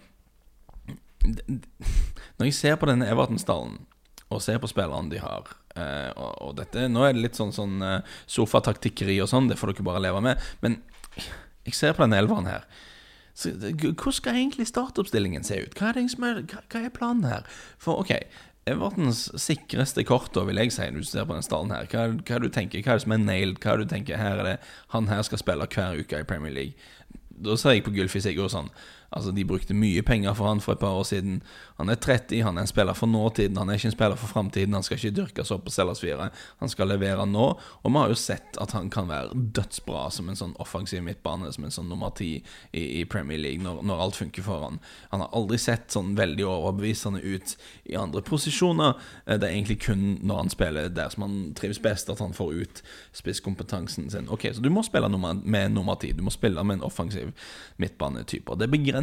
Når 2.39 2.49
jeg 2.49 2.57
ser 2.57 2.79
på 2.81 2.89
denne 2.89 3.09
Everton-stallen, 3.13 3.81
og 4.31 4.41
ser 4.41 4.61
på 4.63 4.71
spillerne 4.71 5.11
de 5.13 5.19
har 5.21 5.51
eh, 5.77 6.11
og, 6.15 6.31
og, 6.41 6.53
dette, 6.61 6.87
Nå 6.89 7.03
er 7.05 7.17
det 7.17 7.25
litt 7.27 7.39
sånn, 7.39 7.53
sånn 7.53 7.83
uh, 7.83 7.99
sofataktikkeri 8.31 9.19
og 9.21 9.29
sånn, 9.29 9.51
det 9.51 9.59
får 9.61 9.75
dere 9.75 9.89
bare 9.91 10.05
leve 10.07 10.23
med. 10.25 10.47
Men 10.63 10.79
jeg 11.67 11.77
ser 11.77 11.97
på 11.97 12.07
denne 12.07 12.21
elveren 12.23 12.49
her. 12.49 12.65
Så, 13.35 13.53
hvordan 13.59 14.15
skal 14.17 14.39
egentlig 14.39 14.69
startoppstillingen 14.71 15.45
se 15.47 15.59
ut? 15.65 15.75
Hva 15.77 15.91
er, 15.91 16.01
er, 16.05 16.41
hva, 16.47 16.63
hva 16.63 16.85
er 16.87 16.95
planen 16.95 17.27
her? 17.29 17.51
For 17.83 18.01
ok, 18.01 18.15
Evertons 18.71 19.27
sikreste 19.41 20.05
kort, 20.05 20.37
vil 20.47 20.61
jeg 20.61 20.73
si, 20.75 20.87
når 20.93 21.05
du 21.05 21.09
ser 21.09 21.27
på 21.27 21.37
den 21.37 21.45
stallen 21.45 21.73
her. 21.75 21.89
Hva, 21.91 22.07
hva 22.29 22.41
du 22.43 22.51
tenker, 22.53 22.83
hva 22.85 22.95
er 22.95 23.01
det 23.01 23.07
som 23.07 23.15
er 23.17 23.23
nailed? 23.23 23.59
Hva 23.63 23.73
er 23.73 23.81
det 23.81 23.89
du 23.89 23.95
tenker, 23.95 24.21
her 24.21 24.41
er 24.41 24.47
det 24.47 24.57
Han 24.95 25.09
her 25.11 25.23
skal 25.27 25.41
spille 25.41 25.69
hver 25.75 26.01
uke 26.01 26.21
i 26.21 26.29
Premier 26.29 26.55
League 26.55 26.91
da 27.45 27.57
ser 27.57 27.77
jeg 27.77 27.85
på 27.85 27.91
Gylfi 27.95 28.21
Sigurdsson. 28.21 28.71
Altså, 29.11 29.33
De 29.35 29.45
brukte 29.45 29.75
mye 29.75 30.03
penger 30.07 30.35
for 30.39 30.47
han 30.47 30.61
for 30.63 30.77
et 30.77 30.79
par 30.79 30.95
år 30.95 31.03
siden. 31.09 31.41
Han 31.81 31.89
er 31.91 31.99
30, 31.99 32.43
han 32.47 32.59
er 32.59 32.63
en 32.63 32.71
spiller 32.71 32.95
for 32.95 33.11
nåtiden, 33.11 33.57
han 33.59 33.71
er 33.71 33.79
ikke 33.79 33.91
en 33.91 33.95
spiller 33.97 34.19
for 34.21 34.31
framtiden. 34.31 34.75
Han 34.77 34.85
skal 34.87 35.01
ikke 35.01 35.17
dyrkes 35.17 35.51
opp 35.51 35.67
og 35.67 35.75
selges 35.75 36.03
videre. 36.05 36.29
Han 36.61 36.71
skal 36.71 36.93
levere 36.93 37.27
nå, 37.27 37.47
og 37.83 37.91
vi 37.91 37.99
har 37.99 38.13
jo 38.13 38.19
sett 38.19 38.59
at 38.63 38.75
han 38.77 38.91
kan 38.93 39.09
være 39.11 39.35
dødsbra 39.57 40.05
som 40.15 40.31
en 40.31 40.39
sånn 40.39 40.55
offensiv 40.63 41.03
midtbane, 41.03 41.51
som 41.53 41.67
en 41.67 41.75
sånn 41.75 41.91
nummer 41.91 42.15
ti 42.15 42.37
i, 42.37 42.85
i, 43.01 43.05
Premier 43.11 43.41
League, 43.41 43.63
når, 43.65 43.83
når, 43.83 44.05
alt 44.05 44.21
funker 44.21 44.47
for 44.47 44.67
han. 44.69 44.79
Han 45.11 45.25
har 45.25 45.35
aldri 45.35 45.59
sett 45.59 45.91
sånn 45.91 46.15
veldig 46.19 46.47
overbevisende 46.47 47.23
ut 47.25 47.57
i 47.91 47.99
andre 47.99 48.23
posisjoner. 48.23 48.95
Eh, 49.27 49.41
det 49.41 49.49
er 49.49 49.57
egentlig 49.57 49.81
kun 49.89 50.05
når 50.23 50.45
han 50.45 50.55
spiller 50.55 50.93
der 50.95 51.11
som 51.11 51.27
han 51.27 51.37
trives 51.59 51.83
best, 51.83 52.13
at 52.13 52.23
han 52.23 52.37
får 52.37 52.55
ut 52.63 52.85
spisskompetansen 53.17 54.11
sin. 54.13 54.31
Ok, 54.31 54.47
Så 54.55 54.63
du 54.63 54.71
må 54.71 54.85
spille 54.87 55.11
med 55.11 55.75
nummer 55.75 55.99
ti. 55.99 56.13
Du 56.13 56.23
må 56.23 56.31
spille 56.31 56.63
med 56.63 56.79
en 56.79 56.87
offensiv 56.87 57.33
midtbanetype. 57.81 58.55
Det 58.61 58.71
begrenser 58.71 59.00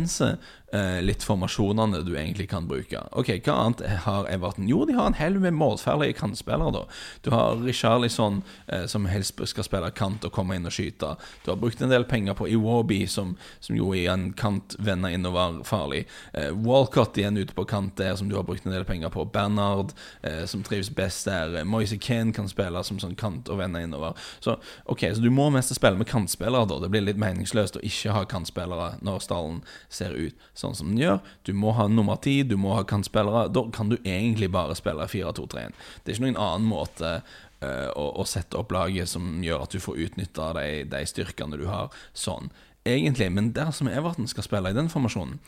eh, 0.71 1.01
litt 1.01 1.23
formasjonene 1.23 2.01
du 2.05 2.13
egentlig 2.17 2.49
kan 2.49 2.67
bruke. 2.67 3.01
Ok, 3.11 3.31
Hva 3.45 3.55
annet 3.63 3.83
har 4.03 4.27
Everton? 4.31 4.67
Jo, 4.67 4.83
de 4.85 4.95
har 4.97 5.07
en 5.07 5.17
haug 5.17 5.39
med 5.41 5.53
målferdige 5.53 6.17
kantspillere. 6.17 6.71
da 6.71 6.85
Du 7.21 7.31
har 7.31 7.55
Richarlison, 7.55 8.43
eh, 8.67 8.85
som 8.85 9.05
helst 9.05 9.39
skal 9.45 9.63
spille 9.63 9.91
kant 9.91 10.25
og 10.25 10.31
komme 10.31 10.55
inn 10.55 10.65
og 10.65 10.71
skyte. 10.71 11.15
Du 11.45 11.51
har 11.51 11.57
brukt 11.57 11.81
en 11.81 11.89
del 11.89 12.03
penger 12.03 12.33
på 12.33 12.47
Iwobi, 12.47 13.07
som, 13.07 13.37
som 13.59 13.75
jo 13.75 13.93
i 13.93 14.05
en 14.07 14.33
kant 14.33 14.75
vender 14.79 15.09
innover 15.09 15.63
farlig. 15.63 16.05
Eh, 16.33 16.51
Walcott 16.51 17.17
igjen 17.17 17.37
ute 17.37 17.53
på 17.53 17.65
kant 17.65 17.95
der, 17.97 18.15
som 18.15 18.29
du 18.29 18.35
har 18.35 18.43
brukt 18.43 18.65
en 18.65 18.71
del 18.71 18.85
penger 18.85 19.09
på. 19.09 19.25
Bernard, 19.25 19.93
eh, 20.21 20.45
som 20.45 20.63
trives 20.63 20.89
best 20.89 21.25
der. 21.25 21.63
Moise 21.63 21.97
Kane 21.97 22.33
kan 22.33 22.47
spille 22.47 22.83
som 22.83 22.99
sånn 22.99 23.15
kant 23.15 23.49
og 23.49 23.59
vende 23.59 23.81
innover. 23.81 24.17
Så 24.39 24.57
ok, 24.85 25.07
så 25.13 25.21
du 25.21 25.29
må 25.31 25.49
mest 25.49 25.73
spille 25.75 25.97
med 25.97 26.07
kantspillere, 26.07 26.67
da. 26.67 26.79
Det 26.79 26.89
blir 26.91 27.01
litt 27.01 27.17
meningsløst 27.17 27.77
å 27.77 27.83
ikke 27.85 28.13
ha 28.15 28.25
kantspillere 28.25 28.97
når 29.01 29.23
stallen 29.23 29.61
ser 29.89 30.15
ut 30.15 30.47
sånn 30.57 30.75
som 30.75 30.91
den 30.91 31.01
gjør. 31.01 31.19
Du 31.47 31.53
må 31.55 31.73
ha 31.77 31.87
nummer 31.91 32.19
ti, 32.23 32.41
du 32.43 32.57
må 32.59 32.75
ha 32.75 32.83
kantspillere. 32.87 33.47
Da 33.53 33.63
kan 33.73 33.91
du 33.91 33.97
egentlig 34.03 34.51
bare 34.53 34.75
spille 34.77 35.07
4-2-3-1. 35.07 35.77
Det 36.03 36.11
er 36.11 36.17
ikke 36.17 36.27
noen 36.27 36.41
annen 36.43 36.69
måte 36.69 37.13
uh, 37.21 37.89
å, 37.93 38.05
å, 38.21 38.27
sette 38.27 38.59
opp 38.59 38.75
laget 38.75 39.11
som 39.11 39.39
gjør 39.43 39.65
at 39.65 39.75
du 39.75 39.83
får 39.83 40.03
utnytta 40.07 40.51
de, 40.59 40.67
de 40.91 41.03
styrkene 41.07 41.59
du 41.59 41.67
har 41.71 41.93
sånn, 42.13 42.51
egentlig. 42.87 43.31
Men 43.33 43.53
dersom 43.55 43.91
Everton 43.91 44.29
skal 44.29 44.47
spille 44.47 44.73
i 44.73 44.77
den 44.77 44.91
formasjonen, 44.93 45.39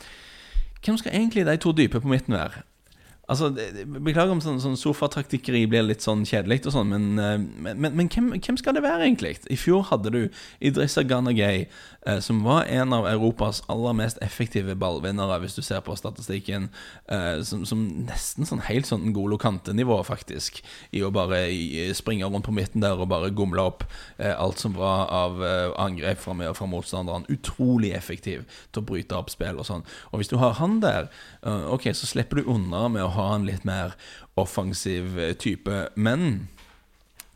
hvem 0.80 0.96
skal 1.00 1.16
egentlig 1.16 1.44
de 1.48 1.58
to 1.60 1.76
dype 1.76 2.00
på 2.00 2.12
midten 2.12 2.38
være? 2.38 2.64
Altså, 3.30 3.52
Beklager 3.54 4.34
om 4.34 4.42
sånn, 4.42 4.58
sånn 4.64 4.78
sofataktikkeri 4.80 5.62
blir 5.70 5.86
litt 5.86 6.02
sånn 6.02 6.24
kjedelig, 6.26 6.64
og 6.66 6.74
sånn, 6.74 6.90
men, 6.90 7.06
eh, 7.22 7.36
men, 7.38 7.78
men, 7.78 7.94
men 8.00 8.10
hvem, 8.10 8.32
hvem, 8.40 8.58
skal 8.58 8.74
det 8.74 8.82
være, 8.82 9.06
egentlig? 9.06 9.36
I 9.54 9.58
fjor 9.60 9.86
hadde 9.92 10.14
du 10.16 10.22
Idrissa 10.66 11.04
Ganagay, 11.06 11.68
eh, 12.10 12.20
som 12.26 12.42
var 12.46 12.66
en 12.66 12.96
av 12.98 13.06
Europas 13.12 13.62
aller 13.70 13.94
mest 14.00 14.18
effektive 14.26 14.74
ballvinnere, 14.82 15.38
hvis 15.44 15.60
du 15.60 15.62
ser 15.66 15.84
på 15.86 15.98
statistikken, 16.00 16.72
eh, 17.06 17.44
som, 17.46 17.68
som, 17.70 17.84
nesten 18.10 18.50
sånn 18.50 18.64
helt 18.66 18.90
sånn 18.90 19.14
Golo 19.14 19.38
Kante-nivå, 19.42 20.00
faktisk, 20.10 20.64
i 20.90 21.06
å 21.06 21.14
bare 21.14 21.44
springe 21.94 22.26
rundt 22.26 22.48
på 22.50 22.56
midten 22.56 22.82
der 22.82 22.98
og 22.98 23.12
bare 23.12 23.30
gomle 23.36 23.62
opp 23.70 23.86
alt 24.18 24.62
som 24.62 24.74
var 24.78 25.06
av 25.14 25.40
angrep 25.80 26.20
fra, 26.22 26.34
fra 26.58 26.68
motstanderen. 26.70 27.28
Utrolig 27.32 27.92
effektiv 27.96 28.46
til 28.74 28.82
å 28.82 28.88
bryte 28.90 29.18
opp 29.18 29.30
spill 29.32 29.60
og 29.62 29.68
sånn. 29.68 29.86
Og 30.10 30.22
hvis 30.22 30.32
du 30.32 30.38
har 30.42 30.58
han 30.60 30.80
der, 30.84 31.10
ok, 31.44 31.90
så 31.98 32.10
slipper 32.10 32.42
du 32.42 32.52
unna 32.56 32.88
med 32.92 33.06
å 33.06 33.12
ha 33.19 33.19
ha 33.20 33.36
en 33.36 33.48
litt 33.50 33.68
mer 33.68 33.96
offensiv 34.40 35.20
eh, 35.20 35.36
type. 35.38 35.84
Men 35.96 36.48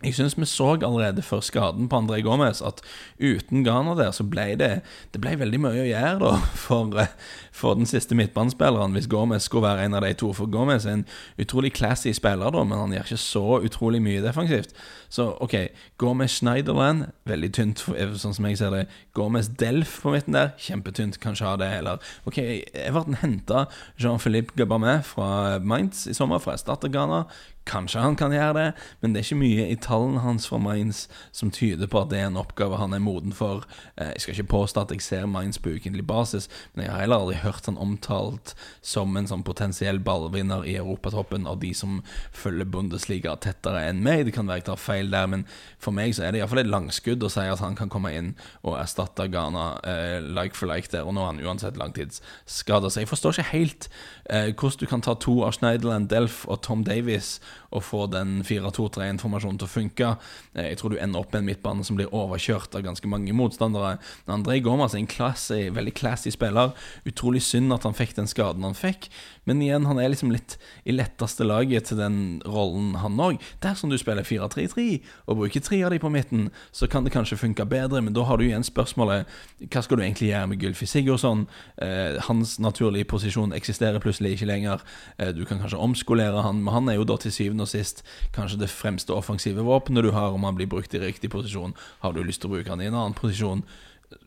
jeg 0.04 0.18
syns 0.18 0.36
vi 0.36 0.48
så 0.50 0.74
allerede 0.76 1.24
før 1.24 1.44
skaden 1.46 1.88
på 1.88 2.02
André 2.02 2.20
Gomez 2.26 2.60
at 2.66 2.82
uten 3.20 3.64
Ghana 3.64 3.96
der, 3.96 4.12
så 4.12 4.26
ble 4.28 4.50
det 4.60 4.82
Det 5.14 5.22
ble 5.24 5.38
veldig 5.40 5.62
mye 5.64 5.86
å 5.86 5.88
gjøre 5.88 6.18
da 6.20 6.34
for, 6.66 7.00
eh, 7.00 7.14
for 7.54 7.78
den 7.78 7.86
siste 7.86 8.16
midtbanespilleren, 8.18 8.96
hvis 8.98 9.08
Gomez 9.08 9.46
skulle 9.46 9.68
være 9.68 9.86
en 9.86 9.94
av 9.94 10.02
de 10.02 10.14
to. 10.18 10.32
For 10.34 10.50
Gomez 10.50 10.88
er 10.90 10.98
en 10.98 11.06
utrolig 11.40 11.74
classy 11.78 12.12
spiller, 12.18 12.50
da, 12.52 12.64
men 12.66 12.80
han 12.80 12.96
gjør 12.96 13.06
ikke 13.06 13.22
så 13.22 13.46
utrolig 13.68 14.02
mye 14.02 14.24
defensivt. 14.26 14.74
Så 15.14 15.28
OK, 15.46 15.54
Gomez 16.02 16.40
Schneiderland, 16.40 17.06
veldig 17.30 17.52
tynt, 17.54 17.86
eh, 17.94 18.16
sånn 18.18 18.34
som 18.34 18.50
jeg 18.50 18.58
ser 18.58 18.74
det. 18.74 18.88
Gomez 19.14 19.52
Delf 19.62 20.00
på 20.02 20.16
midten 20.16 20.34
der, 20.34 20.56
kjempetynt, 20.58 21.20
kanskje 21.22 21.46
ha 21.46 21.56
det. 21.62 21.70
Eller 21.78 22.02
OK, 22.26 22.42
Everton 22.74 23.22
henta 23.22 23.68
Jean-Philippe 24.02 24.58
Gabamet 24.58 25.06
fra 25.06 25.60
Mainz 25.62 26.08
i 26.10 26.18
sommer, 26.18 26.42
fra 26.42 26.58
Erstatter 26.58 26.90
Ghana. 26.90 27.28
Kanskje 27.70 28.02
han 28.04 28.18
kan 28.20 28.34
gjøre 28.34 28.54
det, 28.58 28.66
men 29.00 29.14
det 29.14 29.22
er 29.22 29.28
ikke 29.30 29.40
mye 29.40 29.68
i 29.72 29.78
tallene 29.80 30.20
hans 30.20 30.50
for 30.50 30.60
Mainz 30.60 31.06
som 31.32 31.52
tyder 31.54 31.88
på 31.88 32.02
at 32.02 32.10
det 32.12 32.20
er 32.20 32.28
en 32.28 32.40
oppgave 32.42 32.76
han 32.82 32.96
er 32.96 33.00
moden 33.00 33.32
for. 33.32 33.64
Eh, 33.96 34.12
jeg 34.18 34.26
skal 34.26 34.36
ikke 34.36 34.52
påstå 34.58 34.84
at 34.84 34.92
jeg 34.92 35.06
ser 35.06 35.30
Mainz 35.32 35.62
på 35.62 35.72
ukentlig 35.78 36.04
basis, 36.08 36.50
men 36.74 36.86
jeg 36.86 36.92
har 36.92 37.06
heller 37.06 37.24
aldri 37.24 37.40
hørt 37.44 37.68
han 37.70 37.80
omtalt 37.82 38.54
som 38.82 39.16
en 39.18 39.30
sånn 39.30 39.46
potensiell 39.46 40.00
ballvinner 40.04 40.66
i 40.68 40.76
europatoppen 40.80 41.48
av 41.50 41.60
de 41.64 41.74
som 41.78 42.02
følger 42.36 42.70
Bundesliga 42.74 43.36
tettere 43.44 43.86
enn 43.90 44.04
meg. 44.06 44.26
Det 44.28 44.36
kan 44.36 44.50
være 44.50 44.64
jeg 44.64 44.68
tar 44.72 44.82
feil 44.82 45.12
der, 45.14 45.30
men 45.32 45.46
for 45.82 45.96
meg 45.96 46.16
så 46.16 46.26
er 46.26 46.34
det 46.34 46.42
iallfall 46.42 46.64
et 46.64 46.72
langskudd 46.72 47.24
å 47.24 47.32
si 47.32 47.46
at 47.48 47.64
han 47.64 47.78
kan 47.80 47.92
komme 47.92 48.14
inn 48.16 48.34
og 48.64 48.78
erstatte 48.80 49.28
Ghana 49.32 49.66
eh, 49.88 50.18
like 50.24 50.58
for 50.58 50.72
like 50.72 50.92
der, 50.92 51.08
og 51.08 51.16
nå 51.16 51.24
er 51.24 51.34
han 51.34 51.44
uansett 51.44 51.80
langtidsskada. 51.80 52.92
Så 52.92 53.04
jeg 53.04 53.12
forstår 53.12 53.38
ikke 53.38 53.50
helt 53.52 53.90
eh, 54.30 54.52
hvordan 54.54 54.80
du 54.80 54.90
kan 54.90 55.04
ta 55.06 55.16
to 55.20 55.42
av 55.46 55.56
Schneiderland, 55.58 56.10
Delf 56.12 56.44
og 56.48 56.64
Tom 56.66 56.86
Davies 56.88 57.38
og 57.74 57.84
få 57.88 58.06
den 58.12 58.42
4-2-3-informasjonen 58.46 59.58
til 59.60 59.68
å 59.68 59.72
funke. 59.72 60.12
Eh, 60.54 60.70
jeg 60.72 60.80
tror 60.80 60.94
du 60.94 61.00
ender 61.02 61.24
opp 61.24 61.34
med 61.34 61.42
en 61.44 61.50
midtbane 61.50 61.86
som 61.86 61.98
blir 61.98 62.12
overkjørt 62.14 62.78
av 62.78 62.86
ganske 62.86 63.10
mange 63.10 63.34
motstandere. 63.36 63.98
André 64.30 64.60
Gomas 64.64 64.94
er 64.94 65.02
en 65.02 65.10
classy, 65.10 65.66
veldig 65.74 65.96
classy 65.98 66.34
spiller. 66.34 66.74
Utrolig 67.10 67.33
synd 67.42 67.74
at 67.74 67.86
han 67.88 67.96
fikk 67.98 68.16
den 68.18 68.30
skaden 68.30 68.66
han 68.66 68.78
fikk. 68.78 69.10
Men 69.48 69.62
igjen, 69.64 69.88
han 69.90 70.00
er 70.00 70.12
liksom 70.12 70.32
litt 70.34 70.58
i 70.86 70.94
letteste 70.96 71.46
laget 71.48 71.90
til 71.90 72.00
den 72.00 72.18
rollen, 72.46 72.94
han 73.02 73.20
òg. 73.20 73.42
Dersom 73.64 73.92
du 73.92 73.98
spiller 74.00 74.26
4-3-3 74.28 74.86
og 75.28 75.40
bruker 75.42 75.64
tre 75.64 75.82
av 75.84 75.94
de 75.94 76.00
på 76.04 76.12
midten, 76.14 76.50
så 76.72 76.88
kan 76.88 77.04
det 77.04 77.14
kanskje 77.16 77.40
funke 77.42 77.66
bedre, 77.70 78.02
men 78.02 78.16
da 78.16 78.26
har 78.28 78.40
du 78.40 78.46
igjen 78.46 78.66
spørsmålet 78.66 79.30
hva 79.64 79.84
skal 79.84 80.00
du 80.00 80.06
egentlig 80.06 80.32
gjøre 80.32 80.50
med 80.52 80.64
Gylfi 80.64 80.88
Sigurdsson? 80.90 81.46
Eh, 81.82 82.20
hans 82.28 82.58
naturlige 82.64 83.10
posisjon 83.10 83.56
eksisterer 83.56 84.04
plutselig 84.04 84.38
ikke 84.38 84.50
lenger. 84.50 84.84
Eh, 85.18 85.34
du 85.36 85.44
kan 85.46 85.62
kanskje 85.62 85.82
omskolere 85.82 86.44
han, 86.46 86.64
men 86.64 86.74
han 86.74 86.92
er 86.92 87.00
jo 87.00 87.08
da 87.08 87.18
til 87.20 87.34
syvende 87.36 87.68
og 87.68 87.72
sist 87.72 88.04
kanskje 88.36 88.62
det 88.64 88.72
fremste 88.72 89.16
offensive 89.16 89.66
våpenet 89.66 90.04
du 90.06 90.12
har 90.16 90.36
om 90.36 90.44
han 90.48 90.56
blir 90.60 90.70
brukt 90.72 90.94
i 90.94 91.02
riktig 91.02 91.32
posisjon. 91.34 91.76
Har 92.04 92.14
du 92.14 92.24
lyst 92.24 92.44
til 92.44 92.52
å 92.52 92.58
bruke 92.58 92.72
han 92.72 92.82
i 92.82 92.90
en 92.90 92.98
annen 92.98 93.18
posisjon? 93.18 93.64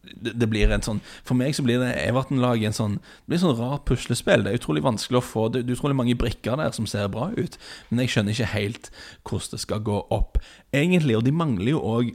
Det, 0.02 0.48
blir 0.50 0.70
en 0.72 0.84
sånn 0.84 1.00
For 1.26 1.38
meg 1.38 1.56
så 1.56 1.64
blir 1.66 1.80
det 1.82 1.92
Everton-laget 2.06 2.70
en 2.70 2.76
sånn 2.76 2.98
Det 3.00 3.32
blir 3.32 3.42
sånn 3.42 3.56
rart 3.58 3.86
puslespill. 3.88 4.44
Det 4.44 4.52
er 4.52 4.60
utrolig 4.60 4.84
vanskelig 4.86 5.20
å 5.20 5.24
få 5.24 5.48
Det, 5.52 5.64
det 5.66 5.74
er 5.74 5.78
utrolig 5.80 5.98
mange 5.98 6.18
brikker 6.18 6.58
der 6.60 6.74
som 6.76 6.88
ser 6.90 7.10
bra 7.12 7.30
ut, 7.36 7.58
men 7.88 8.02
jeg 8.02 8.14
skjønner 8.14 8.36
ikke 8.36 8.52
helt 8.54 8.90
hvordan 9.26 9.52
det 9.56 9.62
skal 9.62 9.82
gå 9.86 9.96
opp, 10.14 10.38
egentlig. 10.74 11.16
Og 11.18 11.24
de 11.26 11.34
mangler 11.34 11.74
jo 11.74 11.82
òg 11.82 12.14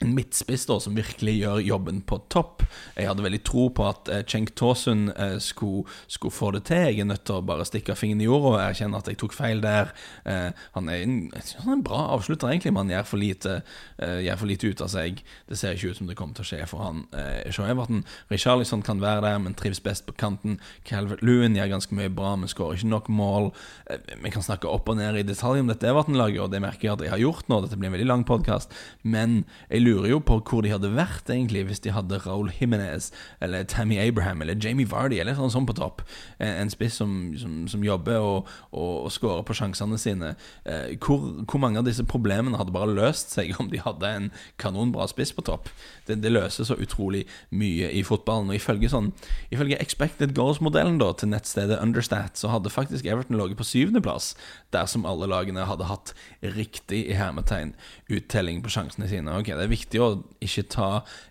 en 0.00 0.14
midtspiss 0.16 0.64
da, 0.68 0.78
som 0.80 0.96
virkelig 0.96 1.34
gjør 1.42 1.58
jobben 1.60 2.00
på 2.08 2.16
topp. 2.32 2.62
Jeg 2.96 3.08
hadde 3.10 3.24
veldig 3.24 3.40
tro 3.44 3.66
på 3.76 3.84
at 3.84 4.08
eh, 4.08 4.22
Cenk 4.24 4.54
Tåsund 4.56 5.10
eh, 5.12 5.36
skulle, 5.44 5.84
skulle, 6.08 6.32
få 6.32 6.52
det 6.56 6.62
til. 6.70 6.86
Jeg 6.88 7.02
er 7.04 7.08
nødt 7.10 7.26
til 7.28 7.36
å 7.36 7.44
bare 7.44 7.66
stikke 7.68 7.96
fingeren 7.98 8.22
i 8.24 8.28
jorda 8.28 8.54
og 8.54 8.62
erkjenne 8.62 8.96
at 8.96 9.10
jeg 9.10 9.18
tok 9.20 9.36
feil 9.36 9.60
der. 9.60 9.92
Eh, 10.24 10.48
han 10.76 10.88
er 10.88 11.04
en, 11.04 11.18
han 11.34 11.68
er 11.68 11.74
en 11.76 11.84
bra 11.84 12.06
avslutter, 12.14 12.48
egentlig, 12.48 12.72
men 12.72 12.86
han 12.86 12.94
gjør 12.94 13.10
for, 13.10 13.20
lite, 13.20 13.56
eh, 14.00 14.22
gjør 14.24 14.40
for 14.40 14.52
lite 14.52 14.70
ut 14.70 14.84
av 14.86 14.92
seg. 14.94 15.20
Det 15.50 15.60
ser 15.60 15.76
ikke 15.76 15.92
ut 15.92 16.00
som 16.00 16.08
det 16.08 16.16
kommer 16.16 16.38
til 16.38 16.46
å 16.46 16.50
skje 16.54 16.62
for 16.72 16.86
han. 16.86 17.04
Eh, 17.12 17.60
Everton, 17.70 18.00
Richarlison 18.32 18.86
kan 18.86 19.04
være 19.04 19.26
der, 19.26 19.36
men 19.44 19.58
trives 19.58 19.82
best 19.84 20.08
på 20.08 20.16
kanten. 20.16 20.56
Calvert 20.88 21.20
Lewin 21.20 21.60
gjør 21.60 21.74
ganske 21.74 22.00
mye 22.00 22.08
bra, 22.08 22.32
men 22.40 22.48
skårer 22.48 22.80
ikke 22.80 22.92
nok 22.94 23.12
mål. 23.12 23.50
Eh, 23.92 24.16
vi 24.24 24.32
kan 24.32 24.48
snakke 24.48 24.70
opp 24.70 24.88
og 24.88 24.96
ned 24.96 25.20
i 25.20 25.28
detalj 25.28 25.60
om 25.60 25.68
dette 25.68 25.92
Everton-laget, 25.92 26.40
og 26.40 26.56
det 26.56 26.64
merker 26.64 26.88
jeg 26.88 26.96
at 26.96 27.04
jeg 27.04 27.14
har 27.18 27.24
gjort 27.26 27.52
nå. 27.52 27.60
Dette 27.66 27.76
blir 27.76 27.92
en 27.92 27.98
veldig 27.98 28.08
lang 28.08 28.24
podkast, 28.24 28.72
men 29.04 29.42
jeg 29.68 29.84
lurer 29.84 29.89
jo 29.90 30.20
på 30.24 30.38
hvor 30.46 30.64
de 30.64 30.72
hadde 30.72 30.90
vært 30.94 31.30
egentlig 31.32 31.64
hvis 31.68 31.82
de 31.84 31.92
hadde 31.94 32.20
Raúl 32.24 32.50
Jiménez 32.54 33.10
eller 33.42 33.64
Tammy 33.68 33.98
Abraham 34.00 34.42
eller 34.42 34.58
Jamie 34.60 34.88
Vardy 34.88 35.20
eller 35.20 35.36
sånn, 35.38 35.52
sånn 35.52 35.68
på 35.68 35.76
topp. 35.78 36.02
En, 36.38 36.70
spiss 36.72 36.98
som, 37.00 37.14
som, 37.40 37.56
som, 37.70 37.84
jobber 37.84 38.20
og, 38.22 38.50
og, 38.70 39.06
og 39.06 39.12
skårer 39.14 39.44
på 39.46 39.56
sjansene 39.56 39.98
sine. 40.00 40.34
Eh, 40.64 40.96
hvor, 41.02 41.24
hvor, 41.44 41.60
mange 41.62 41.80
av 41.80 41.88
disse 41.88 42.04
problemene 42.06 42.58
hadde 42.60 42.74
bare 42.74 42.94
løst 42.94 43.34
seg 43.34 43.52
om 43.60 43.70
de 43.72 43.82
hadde 43.82 44.08
en 44.08 44.30
kanonbra 44.60 45.08
spiss 45.10 45.34
på 45.36 45.44
topp? 45.46 45.70
Det, 46.06 46.20
det 46.22 46.32
løser 46.32 46.68
så 46.68 46.78
utrolig 46.80 47.26
mye 47.50 47.90
i 47.96 48.04
fotballen. 48.06 48.52
Og 48.52 48.58
ifølge, 48.60 48.90
sånn, 48.92 49.12
ifølge 49.52 49.80
expected 49.82 50.34
goals-modellen 50.36 51.00
til 51.00 51.32
nettstedet 51.32 51.80
Understat, 51.80 52.36
så 52.36 52.50
hadde 52.52 52.72
faktisk 52.72 53.06
Everton 53.08 53.38
ligget 53.40 53.60
på 53.60 53.66
syvendeplass 53.66 54.34
dersom 54.74 55.06
alle 55.08 55.28
lagene 55.30 55.64
hadde 55.66 55.88
hatt 55.88 56.12
riktig 56.54 57.02
i 57.08 57.16
hermetegn 57.18 57.72
uttelling 58.12 58.60
på 58.62 58.72
sjansene 58.72 59.08
sine. 59.10 59.32
Ok, 59.34 59.50
Det 59.50 59.64
er 59.64 59.70
viktig 59.70 59.79
å 60.00 60.22
ikke 60.42 60.66
ta 60.72 60.88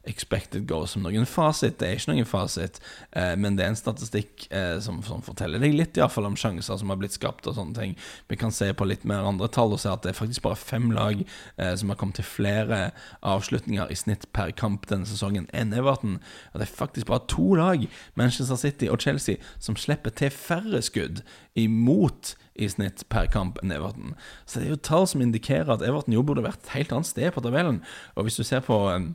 expected 0.10 0.66
goals 0.70 0.96
som 0.96 1.04
noen 1.06 1.28
fasit. 1.30 1.78
Det 1.80 1.88
er 1.88 2.00
ikke 2.00 2.14
noen 2.14 2.28
fasit, 2.30 2.80
eh, 3.12 3.36
men 3.40 3.58
det 3.58 3.66
er 3.66 3.74
en 3.74 3.80
statistikk 3.80 4.48
eh, 4.52 4.78
som, 4.84 5.02
som, 5.06 5.22
forteller 5.26 5.62
deg 5.62 5.78
litt 5.78 6.00
i 6.00 6.08
fall 6.10 6.28
om 6.30 6.38
sjanser 6.40 6.80
som 6.80 6.92
har 6.92 7.00
blitt 7.00 7.18
skapt 7.18 7.48
og 7.50 7.58
sånne 7.58 7.78
ting. 7.78 7.96
Vi 8.32 8.40
kan 8.40 8.54
se 8.56 8.72
på 8.74 8.88
litt 8.88 9.06
mer 9.10 9.28
andre 9.28 9.50
tall 9.52 9.76
og 9.76 9.82
se 9.84 9.92
at 9.92 10.04
det 10.04 10.14
er 10.14 10.20
faktisk 10.20 10.46
bare 10.48 10.60
fem 10.60 10.90
lag 10.96 11.22
eh, 11.22 11.74
som 11.80 11.92
har 11.92 12.00
kommet 12.00 12.20
til 12.20 12.28
flere 12.28 12.90
avslutninger 13.22 13.92
i 13.92 14.00
snitt 14.00 14.28
per 14.36 14.52
kamp 14.52 14.90
denne 14.90 15.08
sesongen 15.10 15.50
enn 15.54 15.76
Everton. 15.76 16.20
Og 16.54 16.60
det 16.62 16.68
er 16.68 16.76
faktisk 16.82 17.12
bare 17.12 17.28
to 17.30 17.54
lag, 17.60 17.86
Manchester 18.20 18.60
City 18.60 18.90
og 18.90 19.02
Chelsea, 19.04 19.38
som 19.60 19.78
slipper 19.80 20.14
til 20.16 20.34
færre 20.34 20.82
skudd 20.86 21.24
imot 21.60 22.36
i 22.60 22.70
snitt 22.72 23.06
per 23.12 23.30
kamp 23.32 23.60
enn 23.64 23.74
Everton. 23.74 24.14
Så 24.46 24.60
det 24.60 24.68
er 24.68 24.76
jo 24.76 24.84
tall 24.90 25.08
som 25.10 25.24
indikerer 25.24 25.72
at 25.74 25.86
Everton 25.86 26.16
jo 26.16 26.26
burde 26.26 26.44
vært 26.46 26.62
et 26.66 26.76
helt 26.76 26.94
annet 26.96 27.10
sted 27.10 27.32
på 27.36 27.44
tabellen. 27.46 27.82
Og 28.16 28.28
hvis 28.28 28.40
du 28.40 28.44
ser 28.48 28.64
på 28.66 28.82
um, 28.92 29.14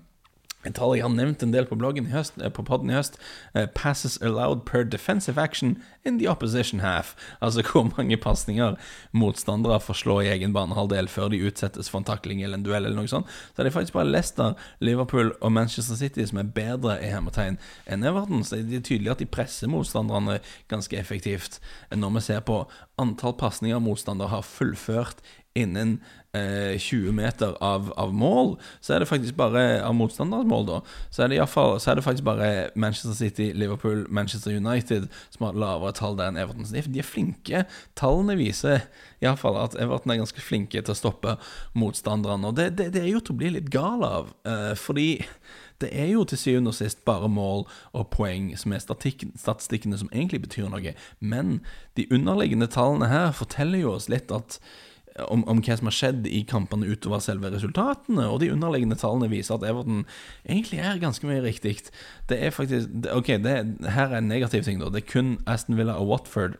et 0.65 0.75
tall 0.79 0.95
jeg 0.97 1.05
har 1.05 1.13
nevnt 1.13 1.43
en 1.45 1.53
del 1.53 1.67
på 1.69 1.77
bloggen 1.79 2.09
i 2.09 2.15
høst, 2.15 2.39
eh, 2.41 2.51
på 2.53 2.65
podden 2.65 2.91
i 2.91 2.97
høst. 2.97 3.19
Uh, 3.55 3.67
passes 3.67 4.17
allowed 4.23 4.65
per 4.65 4.85
defensive 4.85 5.39
action 5.39 5.77
in 6.05 6.19
the 6.19 6.29
opposition 6.31 6.81
half. 6.81 7.15
Altså 7.41 7.63
hvor 7.69 7.91
mange 7.97 8.17
pasninger 8.17 8.77
motstandere 9.13 9.81
får 9.81 10.01
slå 10.03 10.21
i 10.21 10.31
egen 10.33 10.55
banehalvdel 10.57 11.09
før 11.09 11.29
de 11.29 11.43
utsettes 11.45 11.91
for 11.91 12.01
en 12.01 12.09
takling 12.09 12.43
eller 12.43 12.59
en 12.59 12.67
duell 12.67 12.85
eller 12.85 12.97
noe 12.97 13.11
sånt. 13.11 13.29
Så 13.53 13.63
det 13.63 13.73
er 13.73 13.77
faktisk 13.77 13.99
bare 13.99 14.11
Leicester, 14.11 14.55
Liverpool 14.81 15.35
og 15.41 15.53
Manchester 15.53 15.99
City 16.01 16.25
som 16.29 16.41
er 16.41 16.53
bedre 16.57 16.99
i 17.03 17.13
hermetegn 17.13 17.61
enn 17.87 18.05
Everton. 18.05 18.45
Så 18.45 18.63
det 18.63 18.81
er 18.81 18.89
tydelig 18.89 19.15
at 19.15 19.23
de 19.23 19.29
presser 19.29 19.71
motstanderne 19.71 20.41
ganske 20.73 20.97
effektivt. 20.99 21.61
Når 21.95 22.19
vi 22.19 22.27
ser 22.29 22.45
på 22.47 22.65
antall 23.01 23.35
pasninger 23.39 23.83
motstandere 23.83 24.33
har 24.33 24.47
fullført 24.47 25.21
innen 25.55 25.99
eh, 26.35 26.79
20 26.79 27.13
meter 27.13 27.55
av, 27.61 27.93
av, 27.97 28.15
mål, 28.15 28.57
så 28.81 28.95
er 28.95 29.03
det 29.03 29.09
faktisk 29.09 29.37
bare 29.39 29.63
av 29.87 29.95
motstanders 29.95 30.47
mål, 30.51 30.67
da. 30.69 30.79
Så 31.15 31.25
er, 31.25 31.31
det 31.31 31.47
fall, 31.51 31.77
så 31.81 31.93
er 31.93 31.99
det 31.99 32.07
faktisk 32.07 32.27
bare 32.27 32.51
Manchester 32.75 33.15
City, 33.15 33.53
Liverpool, 33.55 34.05
Manchester 34.11 34.57
United 34.57 35.07
som 35.31 35.47
har 35.47 35.59
lavere 35.59 35.95
tall 35.95 36.19
der 36.19 36.33
enn 36.33 36.41
Everton. 36.43 36.67
Så 36.67 36.83
de, 36.83 36.99
er 36.99 37.07
flinke. 37.07 37.65
Tallene 37.99 38.39
viser 38.41 38.89
iallfall 39.23 39.61
at 39.63 39.79
Everton 39.81 40.15
er 40.15 40.23
ganske 40.25 40.43
flinke 40.43 40.83
til 40.83 40.95
å 40.95 40.99
stoppe 40.99 41.37
motstanderne. 41.79 42.51
Og 42.51 42.59
det, 42.59 42.73
det, 42.81 42.91
det 42.97 43.05
er 43.05 43.13
jo 43.13 43.23
til 43.23 43.37
å 43.37 43.43
bli 43.45 43.55
litt 43.55 43.71
gal 43.75 44.03
av, 44.07 44.35
eh, 44.49 44.73
fordi 44.79 45.09
det 45.83 45.91
er 45.91 46.13
jo 46.13 46.23
til 46.29 46.39
syvende 46.39 46.71
og 46.71 46.79
sist 46.79 47.03
bare 47.07 47.29
mål 47.29 47.65
og 47.93 48.09
poeng 48.15 48.53
som 48.59 48.73
er 48.73 48.83
statistikkene 48.83 49.99
som 50.01 50.11
egentlig 50.13 50.45
betyr 50.47 50.71
noe. 50.73 50.95
Men 51.19 51.59
de 51.99 52.07
underliggende 52.15 52.71
tallene 52.71 53.11
her 53.11 53.35
forteller 53.37 53.83
jo 53.83 53.95
oss 53.97 54.09
litt 54.13 54.33
at 54.35 54.61
om, 55.23 55.45
om, 55.47 55.61
hva 55.63 55.77
som 55.79 55.89
har 55.89 55.95
skjedd 55.95 56.27
i 56.27 56.41
kampene 56.49 56.89
utover 56.91 57.23
selve 57.23 57.53
resultatene. 57.55 58.27
Og 58.27 58.41
de 58.43 58.51
underliggende 58.51 58.99
tallene 58.99 59.31
viser 59.31 59.57
at 59.57 59.67
Everton 59.67 60.03
egentlig 60.43 60.81
er 60.83 61.03
ganske 61.03 61.29
mye 61.29 61.43
riktig. 61.45 61.77
Det 62.31 62.41
er 62.43 62.55
faktisk 62.55 62.91
Ok, 63.15 63.37
det, 63.45 63.55
her 63.95 64.11
er 64.11 64.19
en 64.19 64.31
negativ 64.31 64.65
ting, 64.67 64.81
da. 64.83 64.91
Det 64.91 65.05
er 65.05 65.13
kun 65.13 65.37
Aston 65.51 65.79
Villa 65.79 65.99
og 66.01 66.11
Watford 66.11 66.59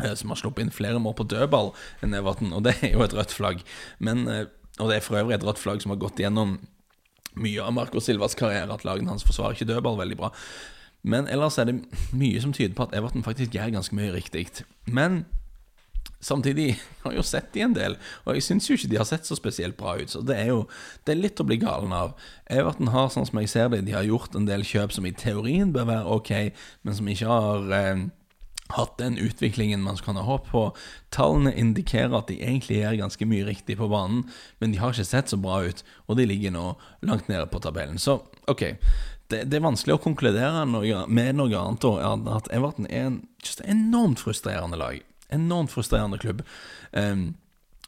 eh, 0.00 0.14
som 0.16 0.32
har 0.32 0.40
sluppet 0.40 0.64
inn 0.64 0.72
flere 0.74 1.02
mål 1.02 1.18
på 1.20 1.28
dødball 1.28 1.74
enn 2.04 2.16
Everton, 2.16 2.54
og 2.56 2.64
det 2.64 2.78
er 2.80 2.96
jo 2.96 3.04
et 3.04 3.16
rødt 3.16 3.36
flagg. 3.36 3.60
Men, 3.98 4.24
eh, 4.30 4.46
og 4.80 4.88
det 4.88 4.98
er 4.98 5.04
for 5.04 5.20
øvrig 5.20 5.36
et 5.36 5.46
rødt 5.46 5.60
flagg 5.60 5.84
som 5.84 5.92
har 5.92 6.00
gått 6.00 6.22
gjennom 6.22 6.58
mye 7.36 7.60
av 7.60 7.74
Marco 7.76 8.00
Silvas 8.00 8.36
karriere, 8.38 8.72
at 8.72 8.88
lagene 8.88 9.12
hans 9.12 9.24
forsvarer 9.26 9.56
ikke 9.56 9.68
dødball 9.68 10.00
veldig 10.00 10.16
bra. 10.16 10.32
Men 11.06 11.28
ellers 11.30 11.58
er 11.60 11.68
det 11.68 11.76
mye 12.16 12.40
som 12.42 12.54
tyder 12.56 12.74
på 12.74 12.88
at 12.88 12.94
Everton 12.96 13.24
faktisk 13.26 13.52
gjør 13.54 13.76
ganske 13.76 13.94
mye 13.94 14.14
riktig. 14.16 14.48
Men 14.88 15.26
Samtidig 16.26 16.72
har 17.04 17.12
jeg 17.14 17.20
jo 17.20 17.26
sett 17.26 17.52
de 17.54 17.62
en 17.62 17.76
del, 17.76 17.94
og 18.24 18.34
jeg 18.34 18.42
syns 18.42 18.66
jo 18.66 18.74
ikke 18.74 18.90
de 18.90 18.98
har 18.98 19.06
sett 19.06 19.28
så 19.28 19.38
spesielt 19.38 19.76
bra 19.78 19.94
ut. 20.00 20.10
Så 20.10 20.24
det 20.26 20.40
er 20.40 20.50
jo 20.50 20.64
det 21.06 21.14
er 21.14 21.22
litt 21.22 21.42
å 21.42 21.46
bli 21.46 21.60
galen 21.62 21.94
av. 21.94 22.16
Everton 22.50 22.90
har, 22.90 23.12
sånn 23.14 23.28
som 23.28 23.38
jeg 23.42 23.52
ser 23.52 23.70
det, 23.70 23.84
de 23.86 23.94
har 23.94 24.06
gjort 24.06 24.34
en 24.34 24.48
del 24.48 24.66
kjøp 24.66 24.96
som 24.96 25.06
i 25.06 25.14
teorien 25.14 25.70
bør 25.74 25.86
være 25.92 26.16
ok, 26.18 26.32
men 26.82 26.98
som 26.98 27.12
ikke 27.12 27.30
har 27.30 27.76
eh, 27.78 28.02
hatt 28.74 28.98
den 28.98 29.20
utviklingen 29.22 29.86
man 29.86 30.02
kan 30.02 30.18
ha 30.18 30.26
håp 30.26 30.50
på. 30.50 30.66
Tallene 31.14 31.54
indikerer 31.54 32.18
at 32.18 32.30
de 32.32 32.40
egentlig 32.42 32.80
gjør 32.80 33.00
ganske 33.04 33.30
mye 33.30 33.46
riktig 33.46 33.78
på 33.78 33.90
banen, 33.92 34.26
men 34.58 34.74
de 34.74 34.82
har 34.82 34.94
ikke 34.94 35.06
sett 35.06 35.30
så 35.30 35.38
bra 35.38 35.62
ut, 35.62 35.86
og 36.10 36.18
de 36.18 36.26
ligger 36.26 36.54
nå 36.58 36.72
langt 37.06 37.30
nede 37.30 37.46
på 37.52 37.62
tabellen. 37.62 38.02
Så 38.02 38.18
ok, 38.50 38.72
det, 39.30 39.46
det, 39.46 39.60
er 39.60 39.68
vanskelig 39.68 39.94
å 39.94 40.02
konkludere 40.02 40.66
noe, 40.66 41.06
med 41.06 41.38
noe 41.38 41.54
annet 41.54 41.86
enn 41.86 42.30
at 42.34 42.50
Everton 42.54 42.90
er 42.90 43.12
en 43.12 43.20
enormt 43.62 44.26
frustrerende 44.26 44.78
lag 44.82 45.05
enormt 45.32 45.72
frustrerende 45.72 46.18
klubb. 46.18 46.42
Um, 46.92 47.34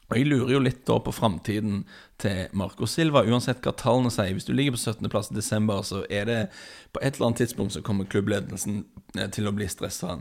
og 0.09 0.17
Jeg 0.17 0.25
lurer 0.25 0.55
jo 0.55 0.59
litt 0.63 0.81
da 0.89 0.95
på 1.05 1.13
framtiden 1.13 1.83
til 2.17 2.49
Marco 2.57 2.87
Silva, 2.89 3.21
uansett 3.29 3.61
hva 3.61 3.75
tallene 3.77 4.09
sier. 4.13 4.33
Hvis 4.33 4.47
du 4.47 4.55
ligger 4.55 4.73
på 4.73 4.81
17.-plass 4.81 5.29
i 5.29 5.37
desember, 5.37 5.83
så 5.85 6.01
er 6.09 6.25
det 6.25 6.39
på 6.93 7.03
et 7.03 7.15
eller 7.15 7.29
annet 7.29 7.43
tidspunkt 7.43 7.75
så 7.75 7.83
kommer 7.85 8.09
klubbledelsen 8.09 8.81
eh, 9.19 9.29
til 9.29 9.45
å 9.45 9.53
bli 9.53 9.69
stressa. 9.69 10.17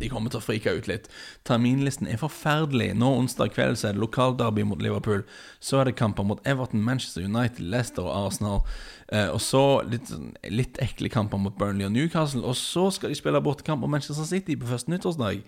De 0.00 0.08
kommer 0.10 0.32
til 0.32 0.40
å 0.40 0.44
frike 0.44 0.72
ut 0.74 0.88
litt. 0.90 1.04
Terminlisten 1.46 2.08
er 2.10 2.18
forferdelig. 2.18 2.94
Nå 2.98 3.12
onsdag 3.20 3.52
kveld 3.54 3.78
så 3.78 3.90
er 3.90 3.94
det 3.94 4.02
lokalderby 4.02 4.64
mot 4.66 4.80
Liverpool. 4.82 5.22
Så 5.62 5.78
er 5.78 5.90
det 5.90 5.98
kamper 6.00 6.26
mot 6.26 6.40
Everton, 6.48 6.82
Manchester 6.82 7.28
United, 7.28 7.60
Leicester 7.62 8.08
og 8.08 8.30
Arsenal. 8.30 8.64
Eh, 9.12 9.28
og 9.28 9.38
så 9.44 9.84
litt, 9.86 10.10
litt 10.50 10.80
ekle 10.82 11.12
kamper 11.12 11.38
mot 11.38 11.54
Burnley 11.60 11.86
og 11.86 11.94
Newcastle. 11.94 12.42
Og 12.42 12.56
så 12.58 12.88
skal 12.96 13.12
de 13.12 13.20
spille 13.20 13.44
bortekamp 13.44 13.84
mot 13.84 13.92
Manchester 13.92 14.26
City 14.26 14.56
på 14.58 14.72
første 14.72 14.90
nyttårsdag. 14.90 15.44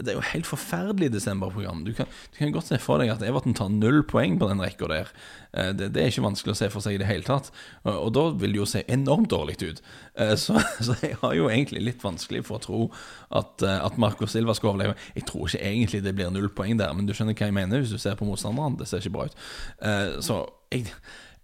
Det 0.00 0.08
er 0.08 0.16
jo 0.16 0.24
helt 0.24 0.48
forferdelig 0.48 1.10
desemberprogram. 1.12 1.84
Du 1.84 1.92
du 1.92 2.38
kan 2.38 2.52
godt 2.52 2.70
se 2.70 2.78
for 2.80 2.98
deg 2.98 3.10
at 3.12 3.22
Everton 3.22 3.54
tar 3.54 3.68
null 3.68 4.00
poeng 4.08 4.38
på 4.40 4.48
den 4.48 4.62
rekka 4.62 4.88
der. 4.88 5.10
Eh, 5.52 5.70
det, 5.76 5.92
det, 5.94 6.02
er 6.02 6.10
ikke 6.10 6.24
vanskelig 6.24 6.54
å 6.54 6.58
se 6.58 6.68
for 6.72 6.82
seg 6.82 6.96
i 6.96 7.00
det 7.02 7.06
hele 7.06 7.26
tatt. 7.26 7.50
Og, 7.84 7.92
og 7.92 8.12
da 8.16 8.24
vil 8.40 8.54
det 8.56 8.62
jo 8.62 8.66
se 8.66 8.82
enormt 8.88 9.30
dårlig 9.30 9.58
ut. 9.62 9.82
Eh, 10.16 10.32
så, 10.40 10.56
så, 10.86 10.96
jeg 11.04 11.18
har 11.20 11.34
jo 11.36 11.50
egentlig 11.52 11.84
litt 11.84 12.02
vanskelig 12.02 12.42
for 12.48 12.58
å 12.58 12.64
tro 12.64 12.80
at, 13.30 13.62
eh, 13.62 13.78
at 13.84 13.98
Marco 14.00 14.26
Silva 14.26 14.56
skal 14.58 14.72
overleve. 14.72 14.96
Jeg 15.14 15.26
tror 15.28 15.50
ikke 15.50 15.68
egentlig 15.70 16.02
det 16.06 16.14
blir 16.16 16.32
null 16.32 16.48
poeng 16.56 16.80
der, 16.80 16.96
men 16.96 17.06
du 17.06 17.12
skjønner 17.14 17.36
hva 17.36 17.50
jeg 17.50 17.58
mener 17.60 17.84
hvis 17.84 17.92
du 17.92 18.00
ser 18.00 18.16
på 18.18 18.26
motstanderen. 18.26 18.80
Det 18.80 18.88
ser 18.88 19.04
ikke 19.04 19.14
bra 19.18 19.28
ut. 19.28 19.38
Så 20.24 20.40
jeg, 20.72 20.88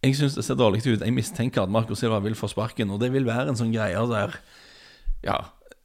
jeg 0.03 0.17
syns 0.19 0.41
det 0.41 0.47
ser 0.49 0.59
dårlig 0.59 0.83
ut. 0.89 1.05
Jeg 1.05 1.15
mistenker 1.15 1.67
at 1.67 1.75
Marco 1.75 1.95
Silva 1.99 2.19
vil 2.25 2.39
få 2.39 2.51
sparken, 2.51 2.91
og 2.97 3.05
det 3.05 3.13
vil 3.15 3.29
være 3.29 3.53
en 3.53 3.61
sånn 3.61 3.77
greie 3.77 4.09
der 4.09 4.41
Ja 5.27 5.39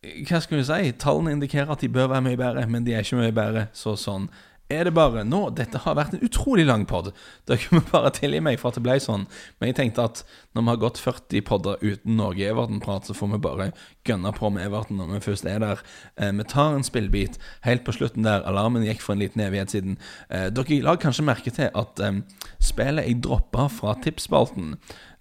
hva 0.03 0.41
skal 0.43 0.59
vi 0.59 0.65
si? 0.67 0.95
Tallene 0.99 1.37
indikerer 1.37 1.71
at 1.71 1.83
de 1.83 1.91
bør 1.91 2.11
være 2.11 2.25
mye 2.25 2.39
bedre, 2.39 2.65
men 2.67 2.83
de 2.87 2.95
er 2.95 3.05
ikke 3.05 3.21
mye 3.21 3.35
bedre. 3.35 3.67
Så 3.77 3.95
sånn 3.99 4.27
er 4.71 4.87
det 4.87 4.93
bare. 4.95 5.23
Nå, 5.27 5.41
Dette 5.55 5.81
har 5.83 5.95
vært 5.97 6.15
en 6.15 6.23
utrolig 6.25 6.65
lang 6.67 6.85
pod. 6.89 7.11
Dere 7.49 7.75
må 7.75 7.81
bare 7.89 8.13
tilgi 8.15 8.39
meg 8.43 8.59
for 8.61 8.71
at 8.71 8.79
det 8.79 8.85
ble 8.85 8.95
sånn. 9.03 9.25
Men 9.59 9.71
jeg 9.71 9.77
tenkte 9.79 10.05
at 10.07 10.23
når 10.55 10.65
vi 10.65 10.71
har 10.71 10.81
gått 10.83 11.01
40 11.03 11.45
podder 11.47 11.83
uten 11.83 12.17
noe 12.19 12.35
Everton-prat, 12.47 13.07
så 13.07 13.15
får 13.17 13.33
vi 13.35 13.41
bare 13.43 13.69
gønne 14.07 14.33
på 14.35 14.51
med 14.53 14.65
Everton 14.67 14.99
når 15.01 15.15
vi 15.15 15.23
først 15.27 15.49
er 15.49 15.63
der. 15.63 15.83
Eh, 16.17 16.33
vi 16.39 16.47
tar 16.49 16.77
en 16.77 16.87
spillbit 16.87 17.39
helt 17.67 17.85
på 17.87 17.95
slutten 17.95 18.27
der. 18.27 18.45
Alarmen 18.49 18.87
gikk 18.87 19.03
for 19.03 19.15
en 19.15 19.23
liten 19.23 19.43
evighet 19.45 19.75
siden. 19.75 19.97
Eh, 20.29 20.49
dere 20.53 20.81
la 20.85 20.95
kanskje 20.99 21.27
merke 21.27 21.53
til 21.53 21.71
at 21.71 22.03
eh, 22.03 22.21
spillet 22.63 23.09
jeg 23.09 23.21
droppa 23.25 23.67
fra 23.71 23.97
tipsspalten, 24.03 24.77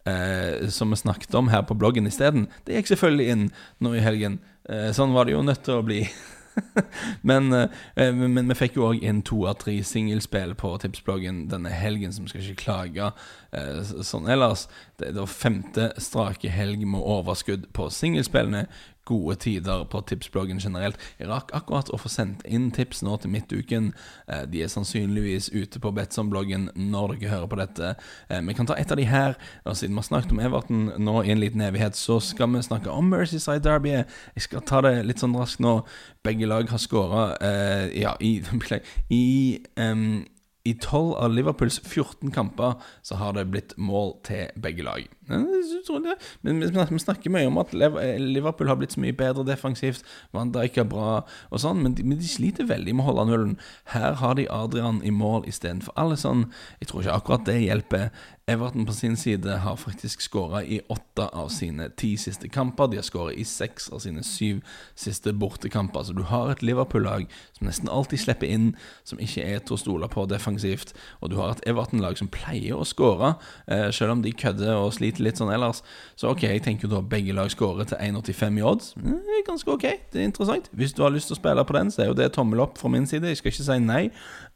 eh, 0.07 0.71
som 0.73 0.95
vi 0.95 1.03
snakket 1.03 1.35
om 1.39 1.51
her 1.53 1.67
på 1.67 1.77
bloggen 1.79 2.09
isteden, 2.09 2.49
det 2.67 2.79
gikk 2.79 2.95
selvfølgelig 2.95 3.29
inn 3.35 3.47
nå 3.83 3.97
i 3.99 4.05
helgen. 4.05 4.41
Eh, 4.69 4.91
sånn 4.95 5.15
var 5.15 5.27
det 5.27 5.35
jo 5.35 5.43
nødt 5.47 5.65
til 5.67 5.81
å 5.81 5.87
bli. 5.87 6.03
men, 7.29 7.53
eh, 7.57 8.13
men, 8.13 8.49
vi 8.51 8.57
fikk 8.59 8.77
jo 8.79 8.89
òg 8.91 9.03
inn 9.05 9.23
to 9.27 9.41
av 9.49 9.59
tre 9.63 9.75
singelspill 9.87 10.55
på 10.59 10.75
tipsbloggen 10.83 11.47
denne 11.51 11.73
helgen, 11.73 12.13
som 12.15 12.29
skal 12.31 12.45
ikke 12.45 12.65
klage 12.65 13.11
eh, 13.57 13.81
sånn 14.07 14.29
ellers. 14.31 14.67
Det 15.01 15.11
er 15.11 15.17
da 15.17 15.27
femte 15.29 15.91
strake 16.03 16.53
helg 16.53 16.85
med 16.87 17.03
overskudd 17.03 17.71
på 17.77 17.89
singelspillene 17.93 18.67
gode 19.13 19.37
tider 19.45 19.85
på 19.93 20.03
tipsbloggen 20.09 20.61
generelt. 20.63 21.01
Jeg 21.21 21.31
rakk 21.31 21.53
akkurat 21.57 21.93
å 21.93 22.01
få 22.01 22.11
sendt 22.13 22.45
inn 22.49 22.71
tips 22.75 23.03
nå 23.07 23.19
til 23.23 23.33
midtuken. 23.35 23.93
Eh, 24.27 24.45
de 24.51 24.65
er 24.65 24.73
sannsynligvis 24.73 25.51
ute 25.53 25.83
på 25.83 25.93
Betson-bloggen 25.97 26.71
når 26.75 27.17
dere 27.17 27.35
hører 27.35 27.53
på 27.53 27.61
dette. 27.61 27.95
Eh, 28.29 28.43
vi 28.49 28.57
kan 28.57 28.69
ta 28.69 28.79
et 28.81 28.93
av 28.93 29.01
de 29.01 29.07
her. 29.09 29.37
Og 29.67 29.77
siden 29.79 29.95
vi 29.95 30.03
har 30.03 30.09
snakket 30.09 30.35
om 30.35 30.43
Everton 30.43 30.85
nå 31.03 31.17
i 31.23 31.33
en 31.35 31.43
liten 31.43 31.65
evighet, 31.65 31.99
så 31.99 32.19
skal 32.23 32.51
vi 32.55 32.65
snakke 32.65 32.91
om 32.91 33.13
Mercyside 33.13 33.63
Derby. 33.65 33.97
Jeg 34.35 34.49
skal 34.49 34.67
ta 34.67 34.83
det 34.85 34.97
litt 35.07 35.23
sånn 35.23 35.37
raskt 35.39 35.63
nå. 35.63 35.81
Begge 36.25 36.49
lag 36.49 36.71
har 36.71 36.81
skåra 36.81 37.25
uh, 37.43 37.87
ja, 37.95 38.15
i, 38.23 38.39
i 39.23 39.25
um, 39.77 40.23
i 40.65 40.75
12 40.79 41.15
av 41.19 41.33
Liverpools 41.35 41.81
14 41.81 42.31
kamper 42.31 42.75
så 43.03 43.17
har 43.19 43.35
det 43.35 43.49
blitt 43.51 43.73
mål 43.77 44.13
til 44.27 44.51
begge 44.63 44.85
lag. 44.87 45.09
Men 45.27 46.61
vi 46.63 47.01
snakker 47.03 47.33
mye 47.35 47.49
om 47.51 47.59
at 47.63 47.75
Liverpool 47.75 48.71
har 48.71 48.79
blitt 48.79 48.95
så 48.95 49.03
mye 49.03 49.17
bedre 49.17 49.45
defensivt. 49.49 50.07
Van 50.35 50.53
Dijk 50.55 50.79
er 50.79 50.87
bra 50.91 51.09
og 51.51 51.63
sånn, 51.63 51.83
men 51.83 51.97
de, 51.99 52.07
men 52.07 52.21
de, 52.21 52.31
sliter 52.31 52.69
veldig 52.71 52.95
med 52.95 53.05
å 53.05 53.09
holde 53.11 53.27
nullen. 53.33 53.57
Her 53.95 54.21
har 54.23 54.39
de 54.39 54.47
Adrian 54.55 55.03
i 55.03 55.11
mål 55.15 55.49
istedenfor 55.51 55.99
Alison. 55.99 56.47
Jeg 56.79 56.93
tror 56.93 57.03
ikke 57.03 57.19
akkurat 57.19 57.49
det 57.49 57.59
hjelper 57.65 58.11
Everton 58.53 58.87
på 58.87 58.93
sin 58.93 59.17
side 59.17 59.59
har 59.65 59.77
faktisk 59.77 60.21
skåra 60.21 60.63
i 60.65 60.81
åtte 60.89 61.25
av 61.33 61.49
sine 61.49 61.89
ti 61.97 62.13
siste 62.21 62.49
kamper. 62.53 62.91
De 62.91 62.99
har 63.01 63.07
skåra 63.07 63.33
i 63.33 63.45
seks 63.49 63.89
av 63.93 64.03
sine 64.05 64.23
syv 64.27 64.61
siste 64.99 65.33
bortekamper. 65.33 66.05
Så 66.05 66.13
du 66.13 66.23
har 66.29 66.53
et 66.53 66.63
Liverpool-lag 66.63 67.25
som 67.57 67.67
nesten 67.69 67.89
alltid 67.89 68.21
slipper 68.21 68.51
inn, 68.53 68.75
som 69.09 69.21
ikke 69.23 69.45
er 69.47 69.63
til 69.65 69.77
å 69.77 69.81
stole 69.81 70.09
på 70.13 70.27
defensivt. 70.29 70.93
Og 71.23 71.33
du 71.33 71.39
har 71.41 71.55
et 71.55 71.65
Everton-lag 71.73 72.19
som 72.21 72.29
pleier 72.33 72.77
å 72.77 72.85
skåre, 72.89 73.37
eh, 73.67 73.89
selv 73.91 74.19
om 74.19 74.23
de 74.23 74.33
kødder 74.33 74.75
og 74.77 74.93
sliter 74.93 75.25
litt 75.25 75.41
sånn 75.41 75.55
ellers. 75.55 75.83
Så 76.17 76.29
ok, 76.31 76.43
jeg 76.43 76.63
tenker 76.67 76.93
da 76.93 77.01
begge 77.01 77.33
lag 77.33 77.49
skårer 77.51 77.89
til 77.89 77.99
1,85 77.99 78.59
i 78.59 78.63
odds. 78.63 78.95
Eh, 79.01 79.43
ganske 79.49 79.69
ok, 79.73 79.89
det 80.13 80.21
er 80.21 80.29
interessant. 80.29 80.69
Hvis 80.77 80.93
du 80.93 81.03
har 81.03 81.11
lyst 81.11 81.33
til 81.33 81.39
å 81.39 81.41
spille 81.41 81.65
på 81.65 81.79
den, 81.79 81.91
så 81.91 82.03
er 82.03 82.13
jo 82.13 82.21
det 82.21 82.33
tommel 82.37 82.61
opp 82.61 82.77
fra 82.79 82.93
min 82.93 83.07
side. 83.07 83.25
Jeg 83.33 83.41
skal 83.41 83.53
ikke 83.53 83.65
si 83.65 83.79
nei. 83.79 84.11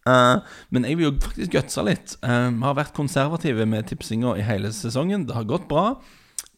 Uh, 0.06 0.38
men 0.70 0.86
jeg 0.86 0.98
vil 0.98 1.08
jo 1.08 1.16
faktisk 1.24 1.56
gutse 1.56 1.82
litt. 1.86 2.14
Uh, 2.22 2.52
har 2.62 2.78
vært 2.78 2.94
konservative 2.96 3.66
med 3.66 3.88
tipsinga 3.90 4.36
i 4.38 4.46
hele 4.46 4.70
sesongen. 4.74 5.26
Det 5.26 5.34
har 5.34 5.48
gått 5.48 5.66
bra. 5.70 5.96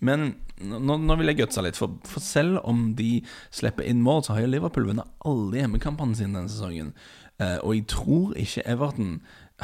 Men 0.04 0.34
nå, 0.60 0.98
nå 1.00 1.16
vil 1.18 1.32
jeg 1.32 1.40
gutse 1.40 1.62
litt, 1.64 1.78
for, 1.78 1.96
for, 2.06 2.22
selv 2.22 2.60
om 2.68 2.92
de 2.98 3.22
slipper 3.54 3.86
inn 3.88 4.02
mål, 4.04 4.24
så 4.26 4.36
har 4.36 4.44
jo 4.44 4.52
Liverpool 4.52 4.88
vunnet 4.90 5.10
alle 5.26 5.62
hjemmekampene 5.62 6.18
sine 6.18 6.36
denne 6.36 6.52
sesongen. 6.52 6.92
Uh, 7.38 7.58
og 7.62 7.74
jeg 7.76 7.86
tror 7.94 8.34
ikke 8.38 8.66
Everton 8.68 9.20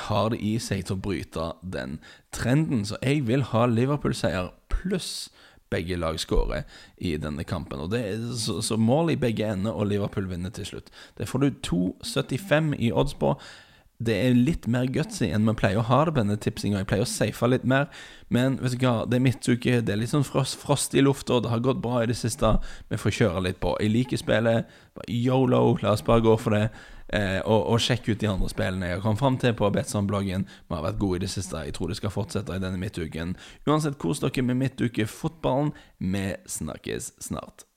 har 0.08 0.32
det 0.32 0.40
i 0.42 0.56
seg 0.62 0.86
til 0.86 0.96
å 0.96 1.02
bryte 1.04 1.48
den 1.62 1.98
trenden. 2.34 2.82
Så 2.88 2.98
jeg 3.02 3.26
vil 3.28 3.44
ha 3.52 3.66
Liverpool-seier 3.70 4.50
pluss 4.72 5.28
begge 5.74 5.98
lag 5.98 6.18
skårer 6.20 6.64
i 7.02 7.14
denne 7.20 7.44
kampen. 7.46 7.82
Og 7.82 7.92
det 7.92 8.02
er 8.06 8.24
så, 8.38 8.60
så 8.62 8.78
mål 8.80 9.14
i 9.14 9.20
begge 9.20 9.46
ender, 9.50 9.74
og 9.74 9.88
Liverpool 9.90 10.28
vinner 10.30 10.54
til 10.54 10.68
slutt. 10.68 10.90
Det 11.18 11.28
får 11.30 11.44
du 11.44 11.48
2,75 11.66 12.74
i 12.78 12.92
odds 12.94 13.16
på 13.18 13.34
det 14.02 14.14
er 14.18 14.34
litt 14.36 14.66
mer 14.70 14.88
gutsy 14.90 15.28
enn 15.30 15.46
vi 15.46 15.54
pleier 15.58 15.78
å 15.78 15.86
ha 15.86 16.00
det 16.04 16.14
på 16.14 16.22
denne 16.22 16.38
tipsinga. 16.40 16.80
Jeg 16.80 16.88
pleier 16.90 17.06
å 17.06 17.10
safe 17.10 17.48
litt 17.50 17.66
mer, 17.68 17.86
men 18.34 18.56
vet 18.62 18.74
du 18.74 18.86
hva, 18.86 19.04
det 19.06 19.20
er 19.20 19.24
midtuke, 19.26 19.76
det 19.86 19.94
er 19.94 20.00
litt 20.00 20.10
sånn 20.10 20.26
frost, 20.26 20.58
frost 20.60 20.96
i 20.98 21.04
lufta, 21.04 21.38
det 21.40 21.52
har 21.52 21.62
gått 21.64 21.82
bra 21.84 22.02
i 22.02 22.08
det 22.10 22.18
siste. 22.18 22.56
Vi 22.90 22.98
får 23.00 23.14
kjøre 23.20 23.44
litt 23.46 23.60
på. 23.62 23.76
Jeg 23.80 23.94
liker 23.94 24.20
spillet. 24.20 24.74
Yolo, 25.10 25.62
la 25.82 25.94
oss 25.94 26.04
bare 26.06 26.24
gå 26.24 26.34
for 26.40 26.58
det. 26.58 26.66
Eh, 27.14 27.38
og, 27.44 27.68
og 27.74 27.82
sjekk 27.84 28.08
ut 28.08 28.22
de 28.22 28.30
andre 28.30 28.48
spillene 28.48 28.88
jeg 28.88 28.96
har 28.96 29.04
kommet 29.04 29.20
fram 29.20 29.36
til 29.38 29.54
på 29.58 29.68
Betson-bloggen. 29.76 30.46
Vi 30.48 30.74
har 30.74 30.86
vært 30.86 30.98
gode 31.02 31.20
i 31.20 31.26
det 31.26 31.30
siste. 31.34 31.62
Jeg 31.66 31.76
tror 31.76 31.92
det 31.92 32.00
skal 32.00 32.14
fortsette 32.14 32.56
i 32.56 32.62
denne 32.64 32.80
midtuken. 32.80 33.36
Uansett, 33.68 34.00
kos 34.02 34.24
dere 34.24 34.46
med 34.48 34.58
midtukefotballen. 34.62 35.70
Vi 36.00 36.26
snakkes 36.56 37.12
snart. 37.28 37.68